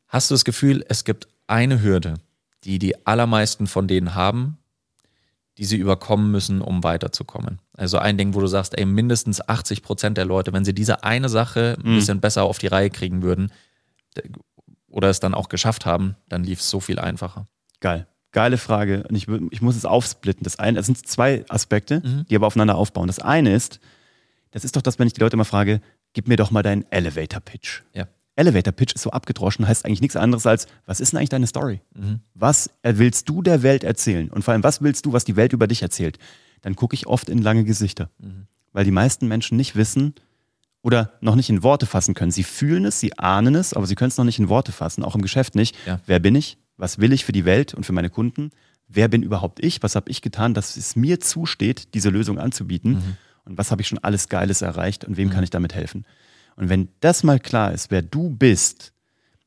Hast 0.08 0.30
du 0.32 0.34
das 0.34 0.46
Gefühl, 0.46 0.84
es 0.88 1.04
gibt 1.04 1.28
eine 1.48 1.82
Hürde, 1.82 2.16
die 2.66 2.80
die 2.80 3.06
allermeisten 3.06 3.68
von 3.68 3.88
denen 3.88 4.16
haben, 4.16 4.58
die 5.58 5.66
sie 5.66 5.78
überkommen 5.78 6.32
müssen, 6.32 6.62
um 6.62 6.84
weiterzukommen? 6.84 7.60
Also 7.78 7.98
ein 7.98 8.18
Ding, 8.18 8.34
wo 8.34 8.40
du 8.42 8.48
sagst, 8.48 8.78
ey, 8.78 8.86
mindestens 8.86 9.48
80 9.48 9.84
Prozent 9.84 10.18
der 10.18 10.26
Leute, 10.26 10.52
wenn 10.54 10.66
sie 10.66 10.74
diese 10.74 11.04
eine 11.04 11.30
Sache 11.30 11.78
ein 11.84 11.92
Mhm. 11.92 11.96
bisschen 11.96 12.20
besser 12.22 12.44
auf 12.44 12.58
die 12.58 12.68
Reihe 12.68 12.90
kriegen 12.90 13.22
würden 13.22 13.52
oder 14.90 15.10
es 15.10 15.20
dann 15.20 15.34
auch 15.34 15.50
geschafft 15.50 15.86
haben, 15.86 16.16
dann 16.30 16.44
lief 16.44 16.60
es 16.60 16.70
so 16.70 16.80
viel 16.80 17.00
einfacher. 17.00 17.48
Geil. 17.80 18.08
Geile 18.32 18.58
Frage. 18.58 19.04
Und 19.08 19.16
ich, 19.16 19.28
ich 19.52 19.62
muss 19.62 19.76
es 19.78 19.86
aufsplitten. 19.86 20.44
Das 20.44 20.60
eine, 20.60 20.80
es 20.80 20.86
sind 20.88 21.06
zwei 21.08 21.46
Aspekte, 21.50 22.02
Mhm. 22.04 22.26
die 22.30 22.36
aber 22.36 22.48
aufeinander 22.48 22.76
aufbauen. 22.76 23.08
Das 23.08 23.20
eine 23.20 23.54
ist, 23.54 23.80
das 24.52 24.66
ist 24.66 24.76
doch 24.76 24.82
das, 24.82 25.00
wenn 25.00 25.08
ich 25.08 25.14
die 25.14 25.22
Leute 25.22 25.38
mal 25.38 25.44
frage, 25.46 25.82
gib 26.14 26.28
mir 26.28 26.36
doch 26.38 26.52
mal 26.52 26.64
deinen 26.64 26.86
Elevator 26.92 27.40
Pitch. 27.42 27.82
Ja. 27.94 28.08
Elevator 28.36 28.74
Pitch 28.74 28.94
ist 28.94 29.02
so 29.02 29.12
abgedroschen, 29.12 29.68
heißt 29.68 29.86
eigentlich 29.86 30.02
nichts 30.02 30.16
anderes 30.16 30.46
als, 30.46 30.68
was 30.86 31.00
ist 31.00 31.14
denn 31.14 31.20
eigentlich 31.20 31.30
deine 31.30 31.48
Story? 31.48 31.82
Mhm. 31.94 32.20
Was 32.34 32.70
willst 32.84 33.30
du 33.30 33.42
der 33.42 33.64
Welt 33.64 33.84
erzählen? 33.84 34.30
Und 34.30 34.44
vor 34.44 34.54
allem, 34.54 34.64
was 34.64 34.82
willst 34.82 35.06
du, 35.06 35.14
was 35.14 35.24
die 35.24 35.36
Welt 35.36 35.54
über 35.54 35.68
dich 35.68 35.82
erzählt? 35.82 36.20
Dann 36.62 36.76
gucke 36.76 36.96
ich 36.96 37.08
oft 37.08 37.30
in 37.30 37.42
lange 37.42 37.64
Gesichter. 37.64 38.10
Mhm. 38.20 38.48
Weil 38.74 38.84
die 38.84 38.92
meisten 38.92 39.28
Menschen 39.28 39.56
nicht 39.56 39.76
wissen 39.76 40.16
oder 40.82 41.14
noch 41.22 41.36
nicht 41.36 41.50
in 41.50 41.64
Worte 41.64 41.86
fassen 41.86 42.14
können. 42.14 42.32
Sie 42.32 42.44
fühlen 42.44 42.86
es, 42.86 43.00
sie 43.00 43.18
ahnen 43.18 43.56
es, 43.56 43.74
aber 43.74 43.88
sie 43.88 43.96
können 43.96 44.10
es 44.10 44.18
noch 44.18 44.26
nicht 44.26 44.40
in 44.40 44.50
Worte 44.50 44.72
fassen, 44.72 45.04
auch 45.04 45.16
im 45.16 45.22
Geschäft 45.22 45.56
nicht. 45.56 45.76
Ja. 45.86 46.02
Wer 46.06 46.20
bin 46.20 46.36
ich? 46.36 46.58
Was 46.78 47.00
will 47.00 47.14
ich 47.14 47.24
für 47.24 47.32
die 47.32 47.46
Welt 47.46 47.74
und 47.74 47.86
für 47.86 47.94
meine 47.94 48.10
Kunden? 48.10 48.52
Wer 48.88 49.08
bin 49.08 49.24
überhaupt 49.24 49.64
ich? 49.64 49.82
Was 49.82 49.96
habe 49.96 50.12
ich 50.12 50.22
getan, 50.22 50.54
dass 50.54 50.76
es 50.76 50.96
mir 50.96 51.20
zusteht, 51.22 51.94
diese 51.94 52.10
Lösung 52.10 52.38
anzubieten? 52.38 52.92
Mhm. 52.92 53.18
und 53.46 53.58
was 53.58 53.72
habe 53.72 53.82
ich 53.82 53.88
schon 53.88 54.00
alles 54.00 54.28
Geiles 54.28 54.62
erreicht 54.62 55.06
und 55.06 55.18
wem 55.18 55.30
mhm. 55.30 55.32
kann 55.32 55.44
ich 55.44 55.50
damit 55.50 55.74
helfen. 55.74 56.06
Und 56.56 56.70
wenn 56.70 56.90
das 57.00 57.24
mal 57.24 57.40
klar 57.40 57.72
ist, 57.72 57.92
wer 57.92 58.02
du 58.02 58.30
bist, 58.30 58.94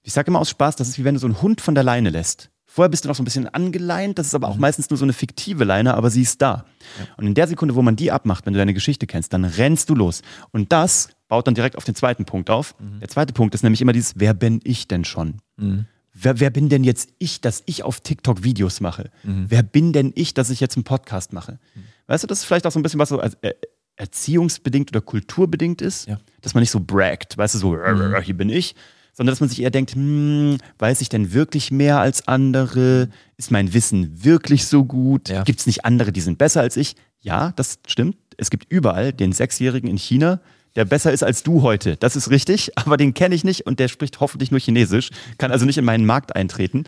ich 0.03 0.13
sage 0.13 0.31
immer 0.31 0.41
aus 0.41 0.51
Spaß, 0.51 0.77
das 0.77 0.89
ist 0.89 0.99
wie 0.99 1.05
wenn 1.05 1.15
du 1.15 1.21
so 1.21 1.27
einen 1.27 1.43
Hund 1.43 1.61
von 1.61 1.75
der 1.75 1.85
Leine 1.85 2.11
lässt. 2.11 2.51
Vorher 2.71 2.91
bist 2.91 3.05
du 3.05 3.09
noch 3.09 3.17
so 3.17 3.23
ein 3.23 3.25
bisschen 3.25 3.49
angeleint, 3.49 4.19
das 4.19 4.27
ist 4.27 4.35
aber 4.35 4.49
auch 4.49 4.55
mhm. 4.55 4.61
meistens 4.61 4.91
nur 4.91 4.99
so 4.99 5.05
eine 5.05 5.15
fiktive 5.15 5.65
Leine, 5.65 5.95
aber 5.95 6.11
sie 6.11 6.23
ist 6.23 6.41
da. 6.43 6.67
Ja. 6.99 7.07
Und 7.17 7.27
in 7.27 7.35
der 7.35 7.49
Sekunde, 7.49 7.75
wo 7.75 7.83
man 7.83 7.97
die 7.97 8.13
abmacht, 8.13 8.47
wenn 8.47 8.53
du 8.53 8.59
deine 8.59 8.75
Geschichte 8.75 9.07
kennst, 9.07 9.33
dann 9.33 9.45
rennst 9.45 9.89
du 9.91 9.95
los. 9.95 10.23
Und 10.53 10.71
das 10.71 11.09
baut 11.29 11.47
dann 11.47 11.55
direkt 11.55 11.77
auf 11.77 11.85
den 11.85 11.95
zweiten 11.95 12.25
Punkt 12.25 12.51
auf. 12.51 12.75
Mhm. 12.79 13.01
Der 13.01 13.09
zweite 13.09 13.33
Punkt 13.33 13.55
ist 13.55 13.63
nämlich 13.63 13.81
immer 13.81 13.93
dieses, 13.93 14.15
wer 14.17 14.35
bin 14.35 14.61
ich 14.65 14.87
denn 14.87 15.05
schon? 15.05 15.39
Mhm. 15.57 15.87
Wer, 16.13 16.41
wer, 16.41 16.51
bin 16.51 16.69
denn 16.69 16.85
jetzt 16.85 17.11
ich, 17.19 17.41
dass 17.41 17.63
ich 17.67 17.85
auf 17.85 18.01
TikTok 18.01 18.43
Videos 18.43 18.81
mache? 18.81 19.11
Mhm. 19.23 19.47
Wer 19.49 19.63
bin 19.63 19.93
denn 19.93 20.13
ich, 20.15 20.35
dass 20.35 20.51
ich 20.51 20.61
jetzt 20.61 20.77
einen 20.77 20.85
Podcast 20.85 21.33
mache? 21.33 21.59
Mhm. 21.75 21.85
Weißt 22.07 22.23
du, 22.23 22.27
das 22.27 22.41
ist 22.41 22.45
vielleicht 22.45 22.67
auch 22.67 22.73
so 22.73 22.79
ein 22.79 22.83
bisschen 22.83 22.99
was 22.99 23.09
so 23.11 23.21
äh, 23.21 23.55
erziehungsbedingt 23.99 24.91
oder 24.91 25.01
kulturbedingt 25.01 25.83
ist, 25.83 26.09
ja. 26.09 26.19
dass 26.41 26.55
man 26.55 26.63
nicht 26.63 26.71
so 26.71 26.81
braggt, 26.81 27.37
weißt 27.37 27.57
du, 27.57 27.59
so, 27.59 27.73
mhm. 27.73 28.17
hier 28.23 28.37
bin 28.37 28.49
ich, 28.49 28.75
sondern 29.13 29.33
dass 29.33 29.41
man 29.41 29.49
sich 29.49 29.61
eher 29.61 29.71
denkt, 29.71 29.95
hm, 29.95 30.59
weiß 30.79 31.01
ich 31.01 31.09
denn 31.09 31.33
wirklich 31.33 31.73
mehr 31.73 31.99
als 31.99 32.29
andere? 32.29 33.09
Ist 33.37 33.51
mein 33.51 33.75
Wissen 33.75 34.25
wirklich 34.25 34.67
so 34.67 34.85
gut? 34.85 35.29
Ja. 35.29 35.43
Gibt 35.43 35.59
es 35.59 35.67
nicht 35.67 35.85
andere, 35.85 36.13
die 36.13 36.21
sind 36.21 36.39
besser 36.39 36.61
als 36.61 36.77
ich? 36.77 36.95
Ja, 37.21 37.53
das 37.57 37.81
stimmt. 37.87 38.17
Es 38.37 38.49
gibt 38.49 38.67
überall 38.71 39.13
den 39.13 39.33
Sechsjährigen 39.33 39.91
in 39.91 39.97
China, 39.99 40.41
der 40.77 40.85
besser 40.85 41.13
ist 41.13 41.25
als 41.25 41.43
du 41.43 41.63
heute. 41.63 41.97
Das 41.97 42.15
ist 42.15 42.31
richtig, 42.31 42.71
aber 42.79 42.97
den 42.97 43.13
kenne 43.13 43.35
ich 43.35 43.43
nicht 43.43 43.67
und 43.67 43.81
der 43.81 43.89
spricht 43.89 44.21
hoffentlich 44.21 44.53
nur 44.53 44.61
Chinesisch, 44.61 45.11
kann 45.37 45.51
also 45.51 45.67
nicht 45.67 45.79
in 45.79 45.85
meinen 45.85 46.07
Markt 46.07 46.37
eintreten. 46.37 46.85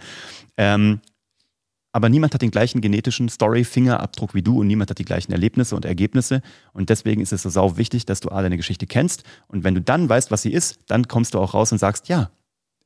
Ähm, 0.56 1.00
aber 1.92 2.08
niemand 2.08 2.34
hat 2.34 2.42
den 2.42 2.50
gleichen 2.50 2.80
genetischen 2.80 3.28
Story-Fingerabdruck 3.28 4.34
wie 4.34 4.42
du 4.42 4.60
und 4.60 4.66
niemand 4.66 4.90
hat 4.90 4.98
die 4.98 5.04
gleichen 5.04 5.32
Erlebnisse 5.32 5.74
und 5.74 5.84
Ergebnisse. 5.84 6.40
Und 6.72 6.88
deswegen 6.88 7.20
ist 7.20 7.32
es 7.32 7.42
so 7.42 7.48
sau 7.48 7.76
wichtig, 7.76 8.06
dass 8.06 8.20
du 8.20 8.30
A, 8.30 8.42
deine 8.42 8.56
Geschichte 8.56 8.86
kennst. 8.86 9.24
Und 9.48 9.64
wenn 9.64 9.74
du 9.74 9.80
dann 9.80 10.08
weißt, 10.08 10.30
was 10.30 10.42
sie 10.42 10.52
ist, 10.52 10.78
dann 10.86 11.08
kommst 11.08 11.34
du 11.34 11.38
auch 11.38 11.54
raus 11.54 11.72
und 11.72 11.78
sagst, 11.78 12.08
ja, 12.08 12.30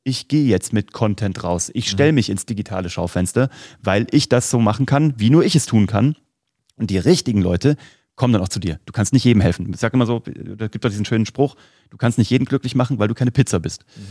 ich 0.04 0.28
gehe 0.28 0.44
jetzt 0.44 0.72
mit 0.72 0.92
Content 0.92 1.44
raus. 1.44 1.70
Ich 1.74 1.90
stelle 1.90 2.12
mhm. 2.12 2.16
mich 2.16 2.30
ins 2.30 2.46
digitale 2.46 2.90
Schaufenster, 2.90 3.50
weil 3.82 4.06
ich 4.10 4.28
das 4.28 4.50
so 4.50 4.58
machen 4.58 4.86
kann, 4.86 5.14
wie 5.16 5.30
nur 5.30 5.44
ich 5.44 5.56
es 5.56 5.66
tun 5.66 5.86
kann. 5.86 6.16
Und 6.76 6.90
die 6.90 6.98
richtigen 6.98 7.42
Leute 7.42 7.76
kommen 8.16 8.32
dann 8.32 8.42
auch 8.42 8.48
zu 8.48 8.60
dir. 8.60 8.78
Du 8.86 8.92
kannst 8.92 9.12
nicht 9.12 9.24
jedem 9.24 9.40
helfen. 9.40 9.70
Ich 9.72 9.80
sage 9.80 9.96
immer 9.96 10.06
so, 10.06 10.20
da 10.20 10.68
gibt 10.68 10.84
doch 10.84 10.90
diesen 10.90 11.04
schönen 11.04 11.26
Spruch, 11.26 11.56
du 11.90 11.96
kannst 11.96 12.18
nicht 12.18 12.30
jeden 12.30 12.44
glücklich 12.44 12.74
machen, 12.74 12.98
weil 12.98 13.08
du 13.08 13.14
keine 13.14 13.30
Pizza 13.30 13.58
bist. 13.58 13.84
Mhm. 13.96 14.02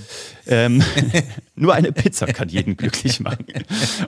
Ähm, 0.48 0.84
nur 1.56 1.74
eine 1.74 1.92
Pizza 1.92 2.26
kann 2.28 2.50
jeden 2.50 2.76
glücklich 2.76 3.20
machen. 3.20 3.46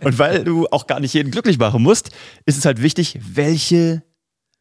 Und 0.04 0.20
weil 0.20 0.44
du 0.44 0.68
auch 0.68 0.88
gar 0.88 1.00
nicht 1.00 1.14
jeden 1.14 1.32
glücklich 1.32 1.58
machen 1.58 1.82
musst, 1.82 2.12
ist 2.46 2.58
es 2.58 2.66
halt 2.66 2.82
wichtig, 2.82 3.20
welche 3.22 4.04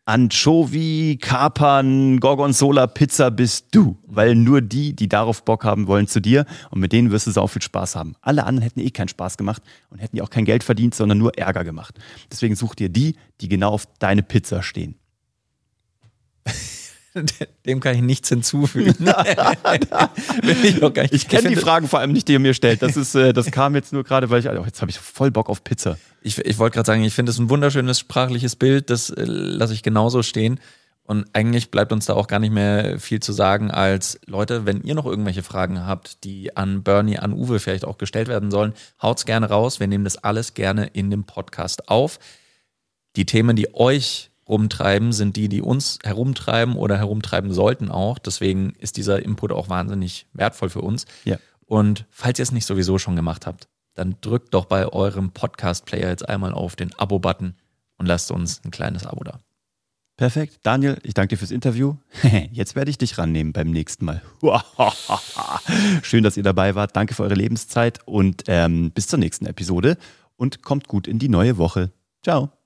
Anchovy, 0.07 1.19
Kapern, 1.19 2.21
Gorgonzola 2.21 2.87
Pizza 2.87 3.31
bist 3.31 3.69
du. 3.75 3.97
Weil 4.07 4.35
nur 4.35 4.61
die, 4.61 4.95
die 4.95 5.09
darauf 5.09 5.45
Bock 5.45 5.65
haben 5.65 5.87
wollen, 5.87 6.07
zu 6.07 6.21
dir 6.21 6.45
und 6.71 6.81
mit 6.81 6.93
denen 6.93 7.11
wirst 7.11 7.27
du 7.27 7.31
sau 7.31 7.47
viel 7.47 7.63
Spaß 7.63 7.97
haben. 7.97 8.15
Alle 8.21 8.45
anderen 8.45 8.63
hätten 8.63 8.81
eh 8.81 8.91
keinen 8.91 9.09
Spaß 9.09 9.39
gemacht 9.39 9.63
und 9.89 9.99
hätten 9.99 10.17
ja 10.17 10.23
auch 10.23 10.31
kein 10.31 10.45
Geld 10.45 10.63
verdient, 10.63 10.95
sondern 10.95 11.19
nur 11.19 11.39
Ärger 11.39 11.65
gemacht. 11.65 11.99
Deswegen 12.31 12.55
such 12.55 12.75
dir 12.75 12.91
die, 12.91 13.17
die 13.41 13.49
genau 13.49 13.71
auf 13.71 13.87
deine 13.99 14.23
Pizza 14.23 14.63
stehen. 14.63 14.97
Dem 17.67 17.81
kann 17.81 17.95
ich 17.95 18.03
nichts 18.03 18.29
hinzufügen. 18.29 18.95
ich, 20.43 20.83
ich 21.13 21.29
kenne 21.29 21.49
die 21.49 21.57
Fragen 21.57 21.89
vor 21.89 22.01
allem 22.01 22.13
nicht, 22.13 22.29
die 22.29 22.33
ihr 22.33 22.41
mir 22.41 22.55
stellt. 22.55 22.83
Das, 22.83 22.97
ist, 22.97 23.15
äh, 23.15 23.33
das 23.33 23.51
kam 23.51 23.75
jetzt 23.75 23.93
nur 23.93 24.05
gerade, 24.05 24.31
weil 24.31 24.41
ich, 24.41 24.49
oh, 24.49 24.65
jetzt 24.65 24.81
habe 24.81 24.91
ich 24.91 24.99
voll 24.99 25.31
Bock 25.31 25.49
auf 25.49 25.63
Pizza. 25.63 25.97
Ich, 26.23 26.39
ich 26.39 26.59
wollte 26.59 26.75
gerade 26.75 26.87
sagen, 26.87 27.05
ich 27.05 27.15
finde 27.15 27.31
es 27.31 27.39
ein 27.39 27.51
wunderschönes 27.51 28.01
sprachliches 28.01 28.57
Bild, 28.57 28.91
das 28.91 29.11
äh, 29.11 29.25
lasse 29.25 29.75
ich 29.75 29.83
genauso 29.83 30.23
stehen. 30.23 30.59
Und 31.07 31.27
eigentlich 31.35 31.71
bleibt 31.71 31.93
uns 31.93 32.07
da 32.07 32.15
auch 32.15 32.27
gar 32.29 32.39
nicht 32.39 32.53
mehr 32.53 32.99
viel 32.99 33.21
zu 33.21 33.33
sagen, 33.33 33.71
als 33.71 34.19
Leute, 34.25 34.65
wenn 34.65 34.81
ihr 34.83 34.95
noch 34.95 35.05
irgendwelche 35.05 35.43
Fragen 35.43 35.85
habt, 35.85 36.25
die 36.25 36.57
an 36.57 36.83
Bernie, 36.83 37.19
an 37.19 37.35
Uwe 37.35 37.61
vielleicht 37.61 37.85
auch 37.85 37.99
gestellt 37.99 38.29
werden 38.29 38.51
sollen, 38.51 38.73
haut's 39.03 39.27
gerne 39.27 39.51
raus. 39.51 39.81
Wir 39.81 39.87
nehmen 39.87 40.05
das 40.05 40.17
alles 40.17 40.55
gerne 40.55 40.87
in 40.87 41.11
dem 41.11 41.25
Podcast 41.25 41.91
auf. 41.91 42.19
Die 43.17 43.27
Themen, 43.27 43.55
die 43.55 43.75
euch 43.75 44.31
rumtreiben, 44.49 45.13
sind 45.13 45.37
die, 45.37 45.49
die 45.49 45.63
uns 45.63 45.99
herumtreiben 46.03 46.77
oder 46.77 46.99
herumtreiben 46.99 47.53
sollten 47.53 47.91
auch. 47.91 48.19
Deswegen 48.19 48.75
ist 48.79 48.97
dieser 48.97 49.23
Input 49.25 49.53
auch 49.53 49.69
wahnsinnig 49.69 50.27
wertvoll 50.33 50.69
für 50.69 50.83
uns. 50.83 51.07
Ja. 51.25 51.39
Und 51.67 52.07
falls 52.11 52.39
ihr 52.39 52.43
es 52.43 52.53
nicht 52.53 52.67
sowieso 52.67 52.99
schon 52.99 53.17
gemacht 53.17 53.47
habt, 53.47 53.69
dann 53.95 54.17
drückt 54.21 54.55
doch 54.55 54.67
bei 54.67 54.87
eurem 54.87 55.31
Podcast-Player 55.31 56.09
jetzt 56.09 56.29
einmal 56.29 56.53
auf 56.53 56.77
den 56.77 56.95
Abo-Button 56.99 57.55
und 57.97 58.07
lasst 58.07 58.31
uns 58.31 58.61
ein 58.65 58.71
kleines 58.71 59.07
Abo 59.07 59.25
da. 59.25 59.39
Perfekt. 60.17 60.61
Daniel, 60.63 60.99
ich 61.03 61.15
danke 61.15 61.35
dir 61.35 61.39
fürs 61.39 61.51
Interview. 61.51 61.97
Jetzt 62.53 62.77
werde 62.77 62.89
ich 62.89 62.99
dich 62.99 63.19
rannehmen 63.19 63.53
beim 63.53 63.73
nächsten 63.73 64.05
Mal. 64.05 64.23
Schön, 66.03 66.23
dass 66.23 66.37
ihr 66.37 66.45
dabei 66.45 66.77
wart. 66.77 66.95
Danke 66.95 67.15
für 67.15 67.25
eure 67.25 67.35
Lebenszeit 67.35 67.99
und 68.07 68.45
ähm, 68.47 68.93
bis 68.93 69.09
zur 69.09 69.19
nächsten 69.19 69.47
Episode 69.47 69.97
und 70.37 70.63
kommt 70.63 70.87
gut 70.87 71.09
in 71.09 71.19
die 71.19 71.29
neue 71.29 71.59
Woche. 71.59 71.91
Ciao. 72.23 72.64